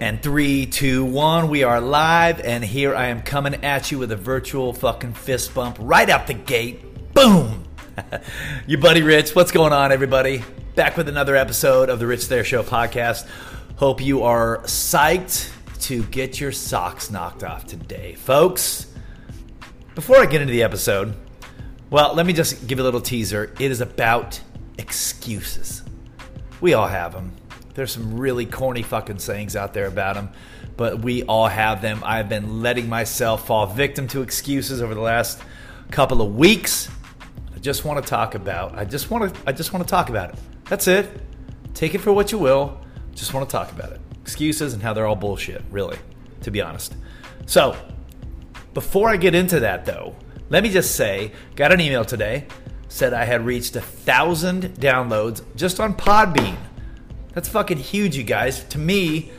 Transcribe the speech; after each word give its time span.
And 0.00 0.22
three, 0.22 0.66
two, 0.66 1.04
one, 1.04 1.48
we 1.48 1.64
are 1.64 1.80
live, 1.80 2.38
and 2.38 2.62
here 2.62 2.94
I 2.94 3.06
am 3.06 3.20
coming 3.20 3.64
at 3.64 3.90
you 3.90 3.98
with 3.98 4.12
a 4.12 4.16
virtual 4.16 4.72
fucking 4.72 5.14
fist 5.14 5.52
bump 5.54 5.76
right 5.80 6.08
out 6.08 6.28
the 6.28 6.34
gate. 6.34 7.12
Boom! 7.14 7.64
Your 8.68 8.80
buddy 8.80 9.02
Rich, 9.02 9.34
what's 9.34 9.50
going 9.50 9.72
on, 9.72 9.90
everybody? 9.90 10.44
Back 10.76 10.96
with 10.96 11.08
another 11.08 11.34
episode 11.34 11.88
of 11.88 11.98
the 11.98 12.06
Rich 12.06 12.28
There 12.28 12.44
Show 12.44 12.62
podcast. 12.62 13.26
Hope 13.74 14.00
you 14.00 14.22
are 14.22 14.58
psyched 14.58 15.50
to 15.80 16.04
get 16.04 16.38
your 16.40 16.52
socks 16.52 17.10
knocked 17.10 17.42
off 17.42 17.66
today, 17.66 18.14
folks. 18.14 18.86
Before 19.96 20.18
I 20.18 20.26
get 20.26 20.40
into 20.40 20.52
the 20.52 20.62
episode, 20.62 21.16
well, 21.90 22.14
let 22.14 22.24
me 22.24 22.32
just 22.34 22.68
give 22.68 22.78
you 22.78 22.84
a 22.84 22.86
little 22.86 23.00
teaser. 23.00 23.52
It 23.58 23.72
is 23.72 23.80
about 23.80 24.40
excuses. 24.78 25.82
We 26.60 26.74
all 26.74 26.86
have 26.86 27.12
them. 27.12 27.32
There's 27.78 27.92
some 27.92 28.18
really 28.18 28.44
corny 28.44 28.82
fucking 28.82 29.20
sayings 29.20 29.54
out 29.54 29.72
there 29.72 29.86
about 29.86 30.16
them, 30.16 30.30
but 30.76 30.98
we 30.98 31.22
all 31.22 31.46
have 31.46 31.80
them. 31.80 32.02
I've 32.04 32.28
been 32.28 32.60
letting 32.60 32.88
myself 32.88 33.46
fall 33.46 33.68
victim 33.68 34.08
to 34.08 34.22
excuses 34.22 34.82
over 34.82 34.96
the 34.96 35.00
last 35.00 35.40
couple 35.92 36.20
of 36.20 36.34
weeks. 36.34 36.88
I 37.54 37.60
just 37.60 37.84
want 37.84 38.04
to 38.04 38.10
talk 38.10 38.34
about. 38.34 38.76
I 38.76 38.84
just 38.84 39.12
want 39.12 39.32
to. 39.32 39.40
I 39.46 39.52
just 39.52 39.72
want 39.72 39.86
to 39.86 39.88
talk 39.88 40.08
about 40.08 40.30
it. 40.30 40.40
That's 40.64 40.88
it. 40.88 41.08
Take 41.72 41.94
it 41.94 41.98
for 41.98 42.12
what 42.12 42.32
you 42.32 42.38
will. 42.38 42.80
Just 43.14 43.32
want 43.32 43.48
to 43.48 43.52
talk 43.52 43.70
about 43.70 43.92
it. 43.92 44.00
Excuses 44.22 44.74
and 44.74 44.82
how 44.82 44.92
they're 44.92 45.06
all 45.06 45.14
bullshit. 45.14 45.62
Really, 45.70 45.98
to 46.40 46.50
be 46.50 46.60
honest. 46.60 46.96
So, 47.46 47.76
before 48.74 49.08
I 49.08 49.16
get 49.16 49.36
into 49.36 49.60
that, 49.60 49.86
though, 49.86 50.16
let 50.50 50.64
me 50.64 50.68
just 50.68 50.96
say, 50.96 51.30
got 51.54 51.70
an 51.70 51.80
email 51.80 52.04
today 52.04 52.48
said 52.88 53.12
I 53.12 53.24
had 53.24 53.44
reached 53.44 53.76
a 53.76 53.80
thousand 53.80 54.74
downloads 54.74 55.42
just 55.54 55.78
on 55.78 55.94
Podbean. 55.94 56.56
That's 57.34 57.48
fucking 57.48 57.78
huge, 57.78 58.16
you 58.16 58.24
guys. 58.24 58.64
To 58.64 58.78
me, 58.78 59.30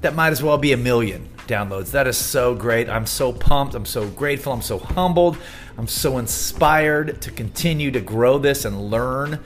that 0.00 0.14
might 0.14 0.30
as 0.30 0.42
well 0.42 0.58
be 0.58 0.72
a 0.72 0.76
million 0.76 1.28
downloads. 1.46 1.92
That 1.92 2.06
is 2.06 2.16
so 2.16 2.54
great. 2.54 2.88
I'm 2.88 3.06
so 3.06 3.32
pumped. 3.32 3.74
I'm 3.74 3.86
so 3.86 4.08
grateful. 4.08 4.52
I'm 4.52 4.62
so 4.62 4.78
humbled. 4.78 5.38
I'm 5.78 5.88
so 5.88 6.18
inspired 6.18 7.20
to 7.22 7.30
continue 7.30 7.90
to 7.90 8.00
grow 8.00 8.38
this 8.38 8.64
and 8.64 8.90
learn 8.90 9.44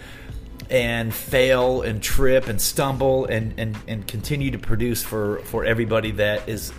and 0.71 1.13
fail 1.13 1.83
and 1.83 2.01
trip 2.03 2.47
and 2.47 2.61
stumble 2.61 3.27
and, 3.27 3.59
and, 3.59 3.77
and 3.89 4.07
continue 4.07 4.53
to 4.53 4.59
produce 4.59 5.03
for, 5.03 5.41
for 5.41 5.65
everybody 5.65 6.13
that 6.13 6.49
is 6.49 6.73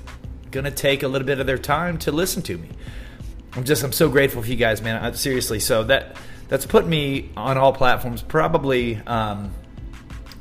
going 0.49 0.63
to 0.63 0.71
take 0.71 1.03
a 1.03 1.07
little 1.07 1.25
bit 1.25 1.39
of 1.39 1.47
their 1.47 1.57
time 1.57 1.97
to 1.99 2.11
listen 2.11 2.41
to 2.43 2.57
me. 2.57 2.69
I'm 3.53 3.65
just 3.65 3.83
I'm 3.83 3.91
so 3.91 4.07
grateful 4.09 4.41
for 4.41 4.47
you 4.47 4.55
guys, 4.55 4.81
man. 4.81 5.03
I, 5.03 5.11
seriously, 5.11 5.59
so 5.59 5.83
that 5.83 6.15
that's 6.47 6.65
put 6.65 6.87
me 6.87 7.31
on 7.35 7.57
all 7.57 7.73
platforms. 7.73 8.21
Probably 8.21 8.95
um, 9.05 9.53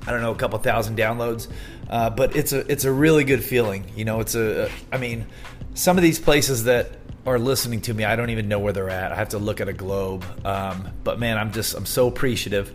I 0.06 0.12
don't 0.12 0.23
know 0.23 0.33
a 0.33 0.37
couple 0.37 0.59
thousand 0.59 0.97
downloads, 0.97 1.48
uh, 1.89 2.11
but 2.11 2.37
it's 2.37 2.53
a 2.53 2.70
it's 2.70 2.84
a 2.84 2.93
really 2.93 3.25
good 3.25 3.45
feeling. 3.45 3.84
You 3.97 4.05
know, 4.05 4.20
it's 4.20 4.34
a 4.34 4.70
I 4.92 4.98
mean, 4.98 5.27
some 5.75 5.97
of 5.97 6.03
these 6.03 6.19
places 6.19 6.65
that 6.65 6.92
are 7.27 7.39
listening 7.39 7.83
to 7.83 7.95
me, 7.95 8.05
I 8.05 8.17
don't 8.17 8.31
even 8.31 8.48
know 8.48 8.59
where 8.59 8.73
they're 8.73 8.91
at. 8.91 9.12
I 9.12 9.17
have 9.17 9.31
to 9.31 9.39
look 9.39 9.61
at 9.61 9.69
a 9.69 9.73
globe. 9.73 10.25
Um, 10.45 10.89
but 11.05 11.19
man, 11.19 11.39
I'm 11.39 11.53
just 11.53 11.75
I'm 11.75 11.87
so 11.87 12.07
appreciative. 12.07 12.73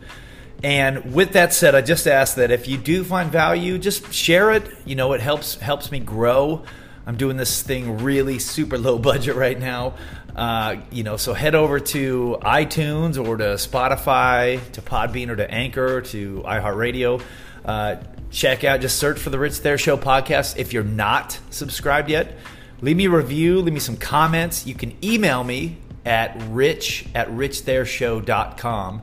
And 0.63 1.13
with 1.13 1.33
that 1.33 1.53
said, 1.53 1.75
I 1.75 1.81
just 1.81 2.07
ask 2.07 2.35
that 2.35 2.51
if 2.51 2.67
you 2.67 2.77
do 2.77 3.03
find 3.03 3.31
value, 3.31 3.77
just 3.77 4.13
share 4.13 4.51
it. 4.51 4.69
You 4.85 4.95
know, 4.95 5.13
it 5.13 5.21
helps 5.21 5.55
helps 5.55 5.91
me 5.91 5.99
grow. 5.99 6.63
I'm 7.05 7.17
doing 7.17 7.37
this 7.37 7.61
thing 7.61 7.99
really 7.99 8.39
super 8.39 8.77
low 8.77 8.97
budget 8.99 9.35
right 9.35 9.59
now. 9.59 9.93
Uh, 10.35 10.77
you 10.91 11.03
know, 11.03 11.17
so 11.17 11.33
head 11.33 11.55
over 11.55 11.79
to 11.79 12.37
iTunes 12.41 13.23
or 13.23 13.37
to 13.37 13.43
Spotify, 13.55 14.59
to 14.73 14.81
Podbean 14.81 15.29
or 15.29 15.35
to 15.37 15.49
Anchor, 15.49 16.01
to 16.01 16.41
iHeartRadio. 16.45 17.21
Uh, 17.63 17.95
check 18.31 18.63
out, 18.63 18.81
just 18.81 18.97
search 18.97 19.17
for 19.17 19.29
the 19.29 19.39
Rich 19.39 19.61
There 19.61 19.77
Show 19.77 19.97
podcast. 19.97 20.57
If 20.57 20.73
you're 20.73 20.83
not 20.83 21.39
subscribed 21.51 22.09
yet, 22.09 22.33
leave 22.81 22.97
me 22.97 23.05
a 23.05 23.09
review, 23.09 23.61
leave 23.61 23.73
me 23.73 23.79
some 23.79 23.97
comments. 23.97 24.67
You 24.67 24.75
can 24.75 24.93
email 25.03 25.43
me 25.43 25.77
at 26.05 26.35
rich 26.49 27.05
at 27.15 27.29
richthereshow.com 27.29 29.01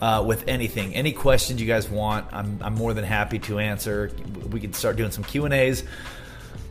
uh, 0.00 0.24
with 0.26 0.48
anything, 0.48 0.94
any 0.94 1.12
questions 1.12 1.60
you 1.60 1.66
guys 1.66 1.90
want. 1.90 2.26
I'm, 2.32 2.58
I'm 2.62 2.74
more 2.74 2.94
than 2.94 3.04
happy 3.04 3.38
to 3.40 3.58
answer. 3.58 4.10
We 4.50 4.60
can 4.60 4.72
start 4.72 4.96
doing 4.96 5.10
some 5.10 5.24
Q 5.24 5.44
and 5.44 5.52
A's 5.52 5.84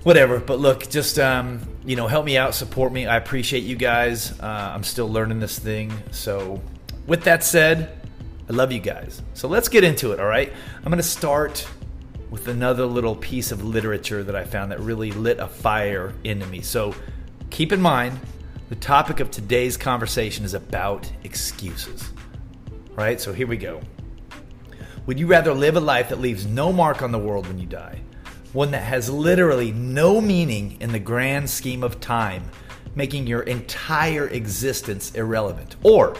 whatever. 0.03 0.39
But 0.39 0.59
look, 0.59 0.89
just 0.89 1.19
um, 1.19 1.61
you 1.85 1.95
know, 1.95 2.07
help 2.07 2.25
me 2.25 2.37
out, 2.37 2.55
support 2.55 2.91
me. 2.91 3.07
I 3.07 3.17
appreciate 3.17 3.63
you 3.63 3.75
guys. 3.75 4.39
Uh, 4.39 4.71
I'm 4.73 4.83
still 4.83 5.09
learning 5.09 5.39
this 5.39 5.57
thing. 5.59 5.91
So, 6.11 6.61
with 7.07 7.23
that 7.23 7.43
said, 7.43 7.99
I 8.49 8.53
love 8.53 8.71
you 8.71 8.79
guys. 8.79 9.21
So 9.35 9.47
let's 9.47 9.69
get 9.69 9.83
into 9.83 10.11
it. 10.11 10.19
All 10.19 10.25
right, 10.25 10.51
I'm 10.83 10.91
to 10.91 11.03
start 11.03 11.67
with 12.31 12.47
another 12.47 12.85
little 12.85 13.15
piece 13.15 13.51
of 13.51 13.63
literature 13.63 14.23
that 14.23 14.35
I 14.35 14.43
found 14.43 14.71
that 14.71 14.79
really 14.79 15.11
lit 15.11 15.39
a 15.39 15.47
fire 15.47 16.13
into 16.23 16.45
me. 16.47 16.61
So 16.61 16.95
keep 17.49 17.71
in 17.71 17.81
mind, 17.81 18.19
the 18.69 18.75
topic 18.75 19.19
of 19.19 19.31
today's 19.31 19.77
conversation 19.77 20.45
is 20.45 20.53
about 20.53 21.11
excuses. 21.23 22.09
Right, 22.95 23.19
so 23.21 23.33
here 23.33 23.47
we 23.47 23.57
go. 23.57 23.81
Would 25.05 25.19
you 25.19 25.27
rather 25.27 25.53
live 25.53 25.75
a 25.75 25.79
life 25.79 26.09
that 26.09 26.19
leaves 26.19 26.45
no 26.45 26.73
mark 26.73 27.01
on 27.01 27.11
the 27.11 27.19
world 27.19 27.47
when 27.47 27.57
you 27.57 27.66
die? 27.66 28.01
One 28.53 28.71
that 28.71 28.83
has 28.83 29.09
literally 29.09 29.71
no 29.71 30.19
meaning 30.19 30.77
in 30.79 30.91
the 30.91 30.99
grand 30.99 31.49
scheme 31.49 31.83
of 31.83 31.99
time, 31.99 32.43
making 32.95 33.27
your 33.27 33.41
entire 33.43 34.27
existence 34.27 35.13
irrelevant? 35.15 35.75
Or 35.83 36.15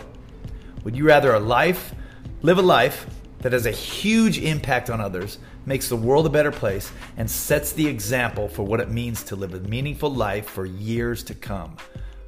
would 0.84 0.96
you 0.96 1.06
rather 1.06 1.34
a 1.34 1.40
life, 1.40 1.94
live 2.42 2.58
a 2.58 2.62
life 2.62 3.08
that 3.40 3.54
has 3.54 3.66
a 3.66 3.72
huge 3.72 4.40
impact 4.40 4.90
on 4.90 5.02
others, 5.02 5.40
makes 5.66 5.90
the 5.90 5.96
world 5.96 6.26
a 6.26 6.30
better 6.30 6.52
place, 6.52 6.92
and 7.18 7.30
sets 7.30 7.74
the 7.74 7.88
example 7.88 8.48
for 8.48 8.64
what 8.64 8.80
it 8.80 8.90
means 8.90 9.24
to 9.24 9.36
live 9.36 9.54
a 9.54 9.60
meaningful 9.62 10.14
life 10.14 10.48
for 10.48 10.66
years 10.66 11.24
to 11.24 11.34
come? 11.34 11.76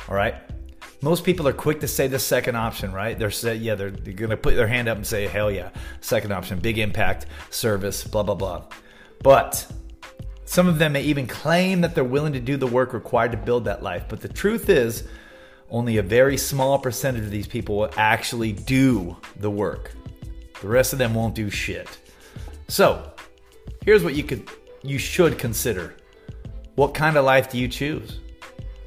All 0.10 0.16
right? 0.16 0.36
Most 1.04 1.24
people 1.24 1.48
are 1.48 1.54
quick 1.54 1.80
to 1.80 1.88
say 1.88 2.08
the 2.08 2.20
second 2.20 2.56
option, 2.56 2.92
right? 2.92 3.18
They're 3.18 3.32
say, 3.32 3.56
yeah, 3.56 3.76
they're, 3.76 3.90
they're 3.90 4.14
going 4.14 4.30
to 4.30 4.38
put 4.38 4.56
their 4.56 4.68
hand 4.68 4.88
up 4.88 4.98
and 4.98 5.06
say, 5.06 5.26
hell 5.26 5.52
yeah, 5.52 5.70
second 6.00 6.32
option, 6.32 6.60
big 6.60 6.78
impact, 6.78 7.26
service, 7.50 8.04
blah, 8.04 8.24
blah, 8.24 8.36
blah. 8.36 8.66
But 9.24 9.66
some 10.52 10.68
of 10.68 10.80
them 10.80 10.92
may 10.92 11.02
even 11.04 11.28
claim 11.28 11.80
that 11.80 11.96
they're 11.96 12.04
willing 12.04 12.34
to 12.34 12.40
do 12.42 12.58
the 12.58 12.68
work 12.68 12.92
required 12.92 13.32
to 13.32 13.38
build 13.38 13.64
that 13.64 13.82
life. 13.82 14.04
But 14.10 14.20
the 14.20 14.28
truth 14.28 14.68
is, 14.68 15.06
only 15.70 15.96
a 15.96 16.04
very 16.04 16.36
small 16.36 16.78
percentage 16.78 17.24
of 17.24 17.32
these 17.32 17.48
people 17.48 17.78
will 17.78 17.94
actually 17.96 18.52
do 18.52 19.16
the 19.38 19.50
work. 19.50 19.94
The 20.60 20.68
rest 20.68 20.92
of 20.92 21.00
them 21.00 21.14
won't 21.14 21.36
do 21.36 21.50
shit. 21.50 21.98
So, 22.68 23.14
here's 23.86 24.04
what 24.04 24.14
you 24.14 24.26
could 24.26 24.46
you 24.84 24.98
should 24.98 25.40
consider. 25.40 25.96
What 26.76 26.94
kind 26.94 27.16
of 27.16 27.24
life 27.24 27.50
do 27.50 27.58
you 27.58 27.70
choose? 27.70 28.20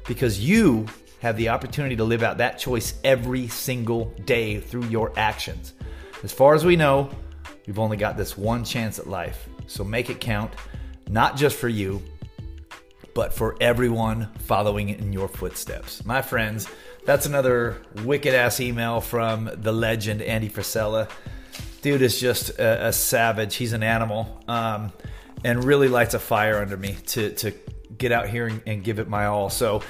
Because 0.07 0.39
you 0.39 0.85
have 1.17 1.35
the 1.35 1.49
opportunity 1.49 1.95
to 1.95 2.03
live 2.03 2.21
out 2.21 2.37
that 2.37 2.59
choice 2.59 2.93
every 3.03 3.47
single 3.47 4.13
day 4.25 4.59
through 4.59 4.85
your 4.85 5.11
actions. 5.17 5.73
As 6.21 6.31
far 6.31 6.53
as 6.53 6.63
we 6.63 6.75
know, 6.75 7.09
we've 7.65 7.79
only 7.79 7.97
got 7.97 8.17
this 8.17 8.37
one 8.37 8.63
chance 8.63 8.99
at 8.99 9.07
life. 9.07 9.49
So 9.65 9.83
make 9.83 10.11
it 10.11 10.21
count 10.21 10.53
not 11.09 11.37
just 11.37 11.55
for 11.55 11.69
you, 11.69 12.01
but 13.13 13.33
for 13.33 13.55
everyone 13.61 14.29
following 14.39 14.89
in 14.89 15.13
your 15.13 15.27
footsteps. 15.27 16.05
My 16.05 16.21
friends, 16.21 16.67
that's 17.05 17.25
another 17.25 17.81
wicked 18.03 18.33
ass 18.33 18.59
email 18.59 19.01
from 19.01 19.49
the 19.53 19.71
legend 19.71 20.21
Andy 20.21 20.49
Frisella. 20.49 21.09
Dude 21.81 22.01
is 22.01 22.19
just 22.19 22.49
a, 22.59 22.87
a 22.87 22.93
savage. 22.93 23.55
He's 23.55 23.73
an 23.73 23.83
animal, 23.83 24.43
um, 24.47 24.91
and 25.43 25.63
really 25.63 25.87
lights 25.87 26.13
a 26.13 26.19
fire 26.19 26.57
under 26.57 26.75
me 26.75 26.97
to 27.07 27.31
to 27.35 27.53
get 27.97 28.11
out 28.11 28.27
here 28.27 28.47
and, 28.47 28.61
and 28.65 28.83
give 28.83 28.99
it 28.99 29.07
my 29.07 29.25
all. 29.25 29.49
So. 29.49 29.81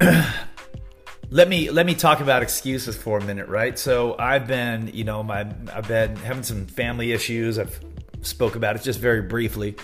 let 1.30 1.48
me 1.48 1.70
let 1.70 1.86
me 1.86 1.94
talk 1.94 2.20
about 2.20 2.42
excuses 2.42 2.96
for 2.96 3.18
a 3.18 3.24
minute, 3.24 3.48
right? 3.48 3.78
So 3.78 4.16
I've 4.18 4.46
been, 4.46 4.90
you 4.92 5.04
know, 5.04 5.22
my 5.22 5.40
I've 5.72 5.86
been 5.86 6.16
having 6.16 6.42
some 6.42 6.66
family 6.66 7.12
issues. 7.12 7.58
I've 7.58 7.78
spoke 8.22 8.56
about 8.56 8.76
it 8.76 8.82
just 8.82 8.98
very 8.98 9.22
briefly. 9.22 9.76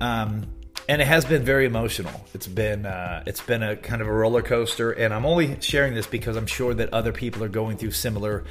Um, 0.00 0.46
and 0.88 1.02
it 1.02 1.06
has 1.06 1.24
been 1.24 1.44
very 1.44 1.66
emotional. 1.66 2.24
It's 2.32 2.46
been 2.46 2.86
uh, 2.86 3.24
it's 3.26 3.40
been 3.40 3.62
a 3.62 3.76
kind 3.76 4.00
of 4.00 4.08
a 4.08 4.12
roller 4.12 4.42
coaster, 4.42 4.92
and 4.92 5.12
I'm 5.12 5.26
only 5.26 5.60
sharing 5.60 5.94
this 5.94 6.06
because 6.06 6.36
I'm 6.36 6.46
sure 6.46 6.74
that 6.74 6.92
other 6.92 7.12
people 7.12 7.42
are 7.42 7.48
going 7.48 7.76
through 7.76 7.90
similar 7.90 8.44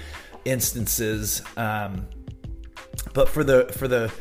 instances. 0.43 1.41
Um, 1.55 2.07
but 3.13 3.29
for 3.29 3.43
the 3.43 3.71
for 3.77 3.87
the 3.87 4.11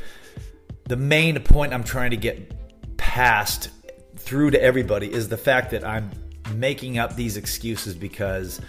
the 0.84 0.96
main 0.96 1.40
point 1.40 1.72
I'm 1.72 1.84
trying 1.84 2.10
to 2.10 2.16
get 2.16 2.96
past 2.96 3.70
through 4.16 4.52
to 4.52 4.62
everybody 4.62 5.12
is 5.12 5.28
the 5.28 5.36
fact 5.36 5.70
that 5.72 5.84
I'm 5.84 6.10
making 6.54 6.98
up 6.98 7.16
these 7.16 7.36
excuses 7.36 7.94
because 7.94 8.60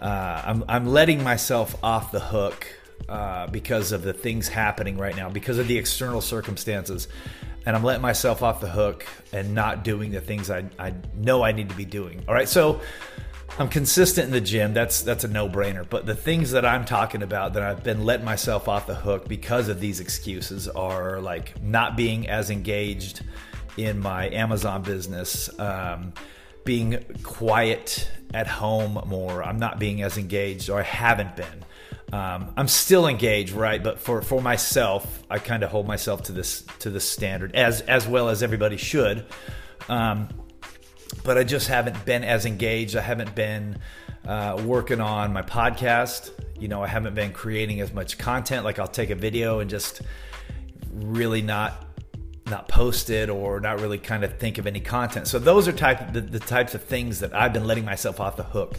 uh, 0.00 0.42
I'm 0.44 0.64
I'm 0.68 0.86
letting 0.86 1.22
myself 1.24 1.76
off 1.82 2.12
the 2.12 2.20
hook 2.20 2.66
uh, 3.08 3.48
because 3.48 3.90
of 3.90 4.02
the 4.02 4.12
things 4.12 4.46
happening 4.48 4.98
right 4.98 5.16
now, 5.16 5.28
because 5.28 5.58
of 5.58 5.66
the 5.66 5.76
external 5.76 6.20
circumstances 6.20 7.08
and 7.66 7.76
I'm 7.76 7.82
letting 7.82 8.02
myself 8.02 8.42
off 8.42 8.60
the 8.60 8.68
hook 8.68 9.06
and 9.32 9.54
not 9.54 9.84
doing 9.84 10.10
the 10.10 10.20
things 10.20 10.50
I, 10.50 10.64
I 10.78 10.94
know 11.14 11.42
I 11.42 11.52
need 11.52 11.68
to 11.70 11.74
be 11.74 11.84
doing. 11.84 12.24
All 12.28 12.34
right, 12.34 12.48
so 12.48 12.80
I'm 13.58 13.68
consistent 13.68 14.26
in 14.26 14.32
the 14.32 14.40
gym. 14.40 14.74
That's 14.74 15.02
that's 15.02 15.24
a 15.24 15.28
no-brainer. 15.28 15.88
But 15.88 16.06
the 16.06 16.14
things 16.14 16.50
that 16.50 16.64
I'm 16.64 16.84
talking 16.84 17.22
about 17.22 17.54
that 17.54 17.62
I've 17.62 17.84
been 17.84 18.04
letting 18.04 18.24
myself 18.24 18.68
off 18.68 18.86
the 18.86 18.94
hook 18.94 19.28
because 19.28 19.68
of 19.68 19.80
these 19.80 20.00
excuses 20.00 20.68
are 20.68 21.20
like 21.20 21.62
not 21.62 21.96
being 21.96 22.28
as 22.28 22.50
engaged 22.50 23.22
in 23.76 23.98
my 24.00 24.28
Amazon 24.30 24.82
business, 24.82 25.50
um, 25.58 26.12
being 26.64 27.04
quiet 27.22 28.08
at 28.32 28.46
home 28.46 29.00
more. 29.06 29.42
I'm 29.42 29.58
not 29.58 29.78
being 29.78 30.02
as 30.02 30.18
engaged, 30.18 30.68
or 30.68 30.80
I 30.80 30.82
haven't 30.82 31.36
been. 31.36 31.64
Um, 32.14 32.54
I'm 32.56 32.68
still 32.68 33.08
engaged, 33.08 33.50
right? 33.50 33.82
But 33.82 33.98
for, 33.98 34.22
for 34.22 34.40
myself, 34.40 35.24
I 35.28 35.40
kind 35.40 35.64
of 35.64 35.70
hold 35.70 35.88
myself 35.88 36.22
to 36.24 36.32
this 36.32 36.62
to 36.78 36.88
this 36.88 37.08
standard 37.08 37.56
as 37.56 37.80
as 37.80 38.06
well 38.06 38.28
as 38.28 38.40
everybody 38.40 38.76
should. 38.76 39.26
Um, 39.88 40.28
but 41.24 41.38
I 41.38 41.42
just 41.42 41.66
haven't 41.66 42.04
been 42.04 42.22
as 42.22 42.46
engaged. 42.46 42.94
I 42.94 43.00
haven't 43.00 43.34
been 43.34 43.78
uh, 44.28 44.62
working 44.64 45.00
on 45.00 45.32
my 45.32 45.42
podcast. 45.42 46.30
You 46.56 46.68
know, 46.68 46.84
I 46.84 46.86
haven't 46.86 47.16
been 47.16 47.32
creating 47.32 47.80
as 47.80 47.92
much 47.92 48.16
content. 48.16 48.64
Like 48.64 48.78
I'll 48.78 48.86
take 48.86 49.10
a 49.10 49.16
video 49.16 49.58
and 49.58 49.68
just 49.68 50.02
really 50.92 51.42
not 51.42 51.84
not 52.46 52.68
post 52.68 53.10
it 53.10 53.28
or 53.28 53.58
not 53.58 53.80
really 53.80 53.98
kind 53.98 54.22
of 54.22 54.38
think 54.38 54.58
of 54.58 54.68
any 54.68 54.78
content. 54.78 55.26
So 55.26 55.40
those 55.40 55.66
are 55.66 55.72
type 55.72 56.12
the, 56.12 56.20
the 56.20 56.38
types 56.38 56.76
of 56.76 56.84
things 56.84 57.18
that 57.20 57.34
I've 57.34 57.52
been 57.52 57.66
letting 57.66 57.84
myself 57.84 58.20
off 58.20 58.36
the 58.36 58.44
hook. 58.44 58.78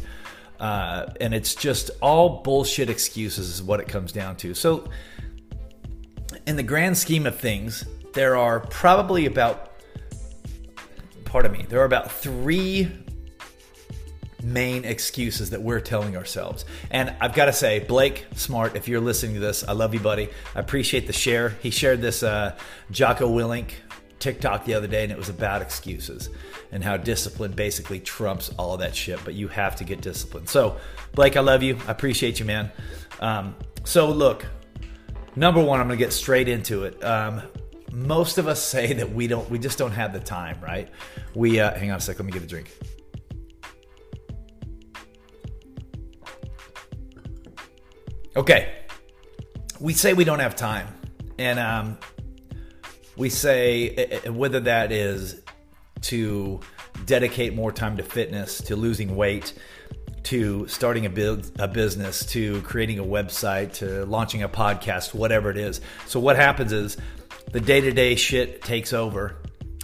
Uh, 0.59 1.07
and 1.19 1.33
it's 1.33 1.55
just 1.55 1.91
all 2.01 2.41
bullshit 2.43 2.89
excuses 2.89 3.49
is 3.49 3.63
what 3.63 3.79
it 3.79 3.87
comes 3.87 4.11
down 4.11 4.35
to. 4.37 4.53
So 4.53 4.89
in 6.47 6.55
the 6.55 6.63
grand 6.63 6.97
scheme 6.97 7.25
of 7.25 7.37
things, 7.37 7.85
there 8.13 8.37
are 8.37 8.59
probably 8.59 9.25
about 9.25 9.73
pardon 11.25 11.51
me, 11.51 11.65
there 11.67 11.81
are 11.81 11.85
about 11.85 12.09
three 12.09 12.89
main 14.41 14.85
excuses 14.85 15.49
that 15.49 15.61
we're 15.61 15.81
telling 15.81 16.15
ourselves. 16.15 16.63
And 16.91 17.13
I've 17.19 17.33
got 17.33 17.45
to 17.45 17.53
say, 17.53 17.79
Blake 17.79 18.25
Smart, 18.35 18.77
if 18.77 18.87
you're 18.87 19.01
listening 19.01 19.33
to 19.33 19.41
this, 19.41 19.63
I 19.67 19.73
love 19.73 19.93
you, 19.93 19.99
buddy. 19.99 20.29
I 20.55 20.59
appreciate 20.59 21.07
the 21.07 21.13
share. 21.13 21.49
He 21.61 21.71
shared 21.71 22.01
this 22.01 22.23
uh, 22.23 22.55
Jocko 22.91 23.27
Willink 23.27 23.71
TikTok 24.25 24.65
the 24.65 24.73
other 24.73 24.87
day, 24.87 25.03
and 25.03 25.11
it 25.11 25.17
was 25.19 25.29
about 25.29 25.61
excuses 25.61 26.31
and 26.71 26.83
how 26.83 26.97
discipline 26.97 27.51
basically 27.51 27.99
trumps 27.99 28.49
all 28.57 28.75
that 28.77 28.95
shit. 28.95 29.19
But 29.23 29.35
you 29.35 29.47
have 29.49 29.75
to 29.75 29.83
get 29.83 30.01
disciplined. 30.01 30.49
So, 30.49 30.77
Blake, 31.13 31.37
I 31.37 31.41
love 31.41 31.61
you. 31.61 31.77
I 31.87 31.91
appreciate 31.91 32.39
you, 32.39 32.45
man. 32.45 32.71
Um, 33.19 33.55
so, 33.83 34.09
look, 34.09 34.43
number 35.35 35.63
one, 35.63 35.79
I'm 35.79 35.85
going 35.85 35.99
to 35.99 36.03
get 36.03 36.11
straight 36.11 36.47
into 36.47 36.85
it. 36.85 37.03
Um, 37.03 37.43
most 37.91 38.39
of 38.39 38.47
us 38.47 38.63
say 38.65 38.93
that 38.93 39.13
we 39.13 39.27
don't, 39.27 39.47
we 39.51 39.59
just 39.59 39.77
don't 39.77 39.91
have 39.91 40.11
the 40.11 40.19
time, 40.19 40.59
right? 40.59 40.89
We 41.35 41.59
uh, 41.59 41.75
hang 41.77 41.91
on 41.91 41.97
a 41.97 42.01
sec. 42.01 42.17
Let 42.17 42.25
me 42.25 42.31
get 42.31 42.41
a 42.41 42.47
drink. 42.47 42.75
Okay. 48.35 48.73
We 49.79 49.93
say 49.93 50.13
we 50.13 50.23
don't 50.23 50.39
have 50.39 50.55
time. 50.55 50.87
And 51.37 51.59
um, 51.59 51.99
we 53.17 53.29
say 53.29 53.89
eh, 53.89 54.07
eh, 54.09 54.19
eh, 54.25 54.29
whether 54.29 54.59
that 54.61 54.91
is 54.91 55.41
to 56.01 56.59
dedicate 57.05 57.55
more 57.55 57.71
time 57.71 57.97
to 57.97 58.03
fitness, 58.03 58.59
to 58.61 58.75
losing 58.75 59.15
weight, 59.15 59.53
to 60.23 60.67
starting 60.67 61.05
a, 61.05 61.41
a 61.59 61.67
business, 61.67 62.25
to 62.25 62.61
creating 62.61 62.99
a 62.99 63.03
website, 63.03 63.73
to 63.73 64.05
launching 64.05 64.43
a 64.43 64.49
podcast, 64.49 65.13
whatever 65.13 65.49
it 65.49 65.57
is. 65.57 65.81
So, 66.07 66.19
what 66.19 66.35
happens 66.35 66.71
is 66.71 66.97
the 67.51 67.59
day 67.59 67.81
to 67.81 67.91
day 67.91 68.15
shit 68.15 68.61
takes 68.61 68.93
over 68.93 69.37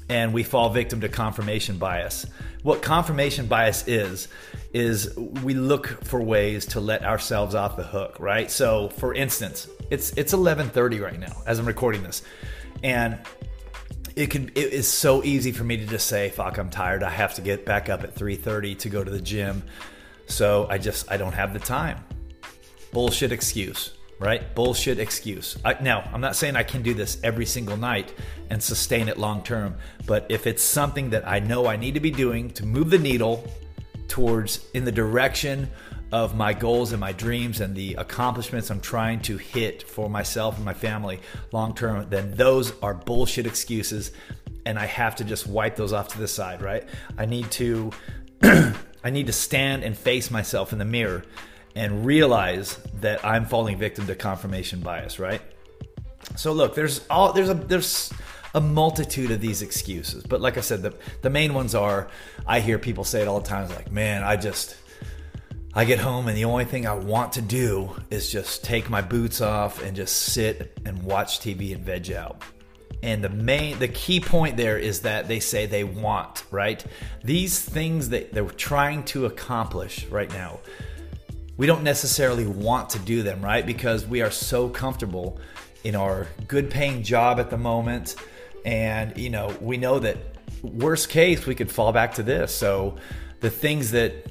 and 0.09 0.33
we 0.33 0.43
fall 0.43 0.69
victim 0.69 1.01
to 1.01 1.09
confirmation 1.09 1.77
bias. 1.77 2.25
What 2.63 2.81
confirmation 2.81 3.47
bias 3.47 3.87
is, 3.87 4.27
is 4.73 5.15
we 5.17 5.53
look 5.53 6.03
for 6.03 6.21
ways 6.21 6.65
to 6.67 6.79
let 6.79 7.03
ourselves 7.03 7.55
off 7.55 7.77
the 7.77 7.83
hook, 7.83 8.19
right? 8.19 8.51
So, 8.51 8.89
for 8.89 9.13
instance, 9.13 9.67
it's 9.89 10.11
it's 10.11 10.33
11:30 10.33 11.01
right 11.01 11.19
now 11.19 11.41
as 11.45 11.59
I'm 11.59 11.65
recording 11.65 12.03
this, 12.03 12.23
and 12.83 13.19
it 14.15 14.29
can 14.29 14.49
it 14.55 14.73
is 14.73 14.87
so 14.87 15.23
easy 15.23 15.51
for 15.51 15.63
me 15.63 15.77
to 15.77 15.85
just 15.85 16.07
say, 16.07 16.29
"Fuck, 16.29 16.57
I'm 16.57 16.69
tired. 16.69 17.03
I 17.03 17.09
have 17.09 17.33
to 17.35 17.41
get 17.41 17.65
back 17.65 17.89
up 17.89 18.03
at 18.03 18.15
3:30 18.15 18.75
to 18.79 18.89
go 18.89 19.03
to 19.03 19.11
the 19.11 19.21
gym." 19.21 19.63
So 20.27 20.67
I 20.69 20.77
just 20.77 21.11
I 21.11 21.17
don't 21.17 21.33
have 21.33 21.53
the 21.53 21.59
time. 21.59 22.03
Bullshit 22.91 23.31
excuse, 23.31 23.91
right? 24.19 24.53
Bullshit 24.53 24.99
excuse. 24.99 25.57
I, 25.63 25.77
now 25.81 26.09
I'm 26.13 26.21
not 26.21 26.35
saying 26.35 26.55
I 26.55 26.63
can 26.63 26.81
do 26.81 26.93
this 26.93 27.19
every 27.23 27.45
single 27.45 27.77
night 27.77 28.13
and 28.49 28.61
sustain 28.61 29.07
it 29.07 29.17
long 29.17 29.43
term, 29.43 29.75
but 30.05 30.25
if 30.29 30.45
it's 30.47 30.63
something 30.63 31.09
that 31.11 31.27
I 31.27 31.39
know 31.39 31.67
I 31.67 31.77
need 31.77 31.93
to 31.93 31.99
be 31.99 32.11
doing 32.11 32.49
to 32.51 32.65
move 32.65 32.89
the 32.89 32.99
needle 32.99 33.47
towards 34.07 34.65
in 34.73 34.83
the 34.83 34.91
direction 34.91 35.69
of 36.11 36.35
my 36.35 36.53
goals 36.53 36.91
and 36.91 36.99
my 36.99 37.13
dreams 37.13 37.61
and 37.61 37.75
the 37.75 37.95
accomplishments 37.95 38.69
I'm 38.69 38.81
trying 38.81 39.21
to 39.21 39.37
hit 39.37 39.83
for 39.83 40.09
myself 40.09 40.57
and 40.57 40.65
my 40.65 40.73
family 40.73 41.19
long 41.51 41.73
term, 41.73 42.07
then 42.09 42.35
those 42.35 42.73
are 42.81 42.93
bullshit 42.93 43.45
excuses. 43.45 44.11
And 44.65 44.77
I 44.77 44.85
have 44.85 45.15
to 45.17 45.23
just 45.23 45.47
wipe 45.47 45.75
those 45.75 45.93
off 45.93 46.09
to 46.09 46.19
the 46.19 46.27
side, 46.27 46.61
right? 46.61 46.87
I 47.17 47.25
need 47.25 47.49
to 47.51 47.91
I 48.43 49.09
need 49.09 49.27
to 49.27 49.33
stand 49.33 49.83
and 49.83 49.97
face 49.97 50.29
myself 50.29 50.73
in 50.73 50.79
the 50.79 50.85
mirror 50.85 51.23
and 51.75 52.05
realize 52.05 52.75
that 52.99 53.23
I'm 53.25 53.45
falling 53.45 53.77
victim 53.77 54.05
to 54.07 54.15
confirmation 54.15 54.81
bias, 54.81 55.17
right? 55.17 55.41
So 56.35 56.51
look, 56.53 56.75
there's 56.75 57.05
all 57.09 57.33
there's 57.33 57.49
a 57.49 57.53
there's 57.55 58.11
a 58.53 58.61
multitude 58.61 59.31
of 59.31 59.41
these 59.41 59.61
excuses. 59.61 60.23
But 60.23 60.41
like 60.41 60.57
I 60.57 60.61
said, 60.61 60.81
the, 60.81 60.93
the 61.21 61.29
main 61.29 61.53
ones 61.53 61.75
are 61.75 62.09
I 62.45 62.59
hear 62.59 62.77
people 62.77 63.03
say 63.03 63.21
it 63.21 63.27
all 63.27 63.39
the 63.39 63.47
time. 63.47 63.69
Like, 63.69 63.91
man, 63.91 64.23
I 64.23 64.35
just, 64.35 64.75
I 65.73 65.85
get 65.85 65.99
home 65.99 66.27
and 66.27 66.35
the 66.35 66.43
only 66.43 66.65
thing 66.65 66.85
I 66.85 66.93
want 66.93 67.31
to 67.33 67.41
do 67.41 67.95
is 68.09 68.29
just 68.29 68.61
take 68.61 68.89
my 68.89 69.01
boots 69.01 69.39
off 69.39 69.81
and 69.81 69.95
just 69.95 70.17
sit 70.17 70.77
and 70.85 71.01
watch 71.01 71.39
TV 71.39 71.73
and 71.73 71.85
veg 71.85 72.11
out. 72.11 72.43
And 73.01 73.23
the 73.23 73.29
main, 73.29 73.79
the 73.79 73.87
key 73.87 74.19
point 74.19 74.57
there 74.57 74.77
is 74.77 75.01
that 75.01 75.29
they 75.29 75.39
say 75.39 75.65
they 75.67 75.85
want, 75.85 76.43
right? 76.51 76.85
These 77.23 77.59
things 77.61 78.09
that 78.09 78.33
they're 78.33 78.43
trying 78.43 79.03
to 79.05 79.25
accomplish 79.25 80.05
right 80.07 80.29
now, 80.33 80.59
we 81.55 81.67
don't 81.67 81.83
necessarily 81.83 82.45
want 82.45 82.89
to 82.89 82.99
do 82.99 83.23
them, 83.23 83.41
right? 83.41 83.65
Because 83.65 84.05
we 84.05 84.21
are 84.21 84.29
so 84.29 84.67
comfortable 84.67 85.39
in 85.85 85.95
our 85.95 86.27
good 86.49 86.69
paying 86.69 87.01
job 87.01 87.39
at 87.39 87.49
the 87.49 87.57
moment 87.57 88.17
and, 88.65 89.17
you 89.17 89.29
know, 89.29 89.55
we 89.61 89.77
know 89.77 89.99
that 89.99 90.17
worst 90.63 91.07
case, 91.07 91.45
we 91.45 91.55
could 91.55 91.71
fall 91.71 91.93
back 91.93 92.15
to 92.15 92.23
this. 92.23 92.53
So 92.53 92.97
the 93.39 93.49
things 93.49 93.91
that 93.91 94.30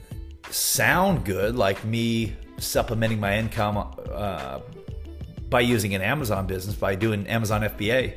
sound 0.53 1.25
good, 1.25 1.57
like 1.57 1.85
me 1.85 2.37
supplementing 2.59 3.21
my 3.21 3.39
income 3.39 3.77
uh, 4.13 4.61
by 5.49 5.61
using 5.61 5.95
an 5.95 6.03
Amazon 6.03 6.47
business, 6.47 6.77
by 6.77 6.95
doing 6.95 7.27
Amazon 7.27 7.63
FBA, 7.63 8.17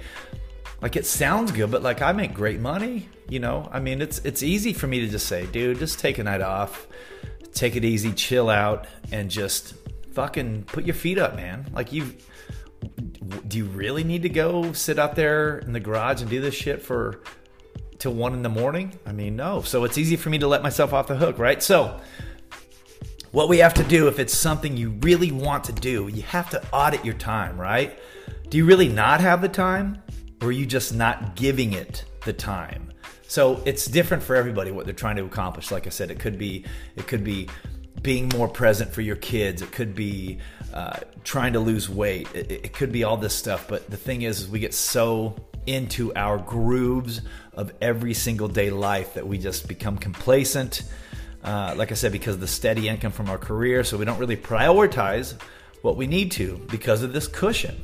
like 0.83 0.97
it 0.97 1.05
sounds 1.05 1.51
good, 1.51 1.71
but 1.71 1.81
like 1.81 2.01
I 2.01 2.11
make 2.11 2.33
great 2.33 2.59
money. 2.59 3.07
You 3.29 3.39
know, 3.39 3.69
I 3.71 3.79
mean, 3.79 4.01
it's 4.01 4.19
it's 4.19 4.43
easy 4.43 4.73
for 4.73 4.85
me 4.85 4.99
to 4.99 5.07
just 5.07 5.27
say, 5.27 5.45
dude, 5.45 5.79
just 5.79 5.97
take 5.97 6.17
a 6.17 6.23
night 6.23 6.41
off, 6.41 6.87
take 7.53 7.77
it 7.77 7.85
easy, 7.85 8.11
chill 8.11 8.49
out, 8.49 8.85
and 9.11 9.31
just 9.31 9.75
fucking 10.11 10.63
put 10.63 10.85
your 10.85 10.93
feet 10.93 11.17
up, 11.17 11.35
man. 11.35 11.69
Like 11.73 11.93
you 11.93 12.13
do 13.47 13.57
you 13.57 13.65
really 13.65 14.03
need 14.03 14.23
to 14.23 14.29
go 14.29 14.73
sit 14.73 14.99
out 14.99 15.15
there 15.15 15.59
in 15.59 15.71
the 15.71 15.79
garage 15.79 16.21
and 16.21 16.29
do 16.29 16.41
this 16.41 16.53
shit 16.53 16.81
for 16.81 17.21
till 17.97 18.13
one 18.13 18.33
in 18.33 18.43
the 18.43 18.49
morning? 18.49 18.99
I 19.05 19.13
mean, 19.13 19.37
no. 19.37 19.61
So 19.61 19.85
it's 19.85 19.97
easy 19.97 20.17
for 20.17 20.29
me 20.29 20.39
to 20.39 20.47
let 20.47 20.61
myself 20.61 20.91
off 20.91 21.07
the 21.07 21.15
hook, 21.15 21.39
right? 21.39 21.63
So 21.63 21.99
what 23.33 23.49
we 23.49 23.57
have 23.57 23.73
to 23.73 23.83
do 23.83 24.07
if 24.07 24.19
it's 24.19 24.33
something 24.33 24.77
you 24.77 24.91
really 25.01 25.31
want 25.31 25.63
to 25.63 25.73
do, 25.73 26.07
you 26.07 26.21
have 26.21 26.51
to 26.51 26.63
audit 26.71 27.03
your 27.03 27.15
time, 27.15 27.59
right? 27.59 27.99
Do 28.49 28.57
you 28.57 28.65
really 28.65 28.87
not 28.87 29.21
have 29.21 29.41
the 29.41 29.49
time 29.49 30.01
or 30.39 30.49
are 30.49 30.51
you 30.51 30.67
just 30.67 30.93
not 30.93 31.35
giving 31.35 31.73
it 31.73 32.05
the 32.25 32.33
time? 32.33 32.93
So 33.27 33.59
it's 33.65 33.87
different 33.87 34.21
for 34.21 34.35
everybody 34.35 34.69
what 34.69 34.85
they're 34.85 34.93
trying 34.93 35.15
to 35.15 35.25
accomplish. 35.25 35.71
Like 35.71 35.87
I 35.87 35.89
said, 35.89 36.11
it 36.11 36.19
could 36.19 36.37
be 36.37 36.63
it 36.95 37.07
could 37.07 37.23
be 37.23 37.49
being 38.03 38.29
more 38.29 38.47
present 38.47 38.93
for 38.93 39.01
your 39.01 39.15
kids. 39.15 39.63
It 39.63 39.71
could 39.71 39.95
be 39.95 40.37
uh, 40.71 40.99
trying 41.23 41.53
to 41.53 41.59
lose 41.59 41.89
weight. 41.89 42.27
It, 42.35 42.51
it, 42.51 42.73
could 42.73 42.91
be 42.91 43.03
all 43.03 43.17
this 43.17 43.33
stuff. 43.33 43.67
But 43.67 43.89
the 43.89 43.97
thing 43.97 44.23
is, 44.23 44.41
is, 44.41 44.47
we 44.49 44.59
get 44.59 44.73
so 44.73 45.35
into 45.65 46.13
our 46.15 46.37
grooves 46.37 47.21
of 47.53 47.73
every 47.81 48.13
single 48.13 48.47
day 48.47 48.69
life 48.69 49.13
that 49.13 49.25
we 49.25 49.37
just 49.37 49.67
become 49.67 49.97
complacent. 49.97 50.83
Uh, 51.43 51.73
like 51.75 51.91
I 51.91 51.95
said, 51.95 52.11
because 52.11 52.37
the 52.37 52.47
steady 52.47 52.87
income 52.87 53.11
from 53.11 53.29
our 53.29 53.37
career, 53.37 53.83
so 53.83 53.97
we 53.97 54.05
don't 54.05 54.17
really 54.17 54.37
prioritize 54.37 55.35
what 55.81 55.97
we 55.97 56.07
need 56.07 56.31
to 56.33 56.65
because 56.71 57.03
of 57.03 57.11
this 57.11 57.27
cushion. 57.27 57.75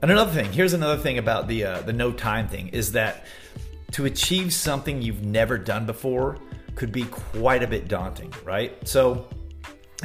And 0.00 0.10
another 0.10 0.30
thing, 0.30 0.52
here's 0.52 0.72
another 0.72 1.00
thing 1.00 1.18
about 1.18 1.48
the 1.48 1.64
uh, 1.64 1.80
the 1.82 1.92
no 1.92 2.12
time 2.12 2.46
thing 2.48 2.68
is 2.68 2.92
that 2.92 3.26
to 3.92 4.04
achieve 4.04 4.52
something 4.52 5.02
you've 5.02 5.24
never 5.24 5.58
done 5.58 5.86
before 5.86 6.38
could 6.74 6.92
be 6.92 7.04
quite 7.04 7.62
a 7.62 7.66
bit 7.66 7.88
daunting, 7.88 8.32
right? 8.44 8.76
So 8.86 9.26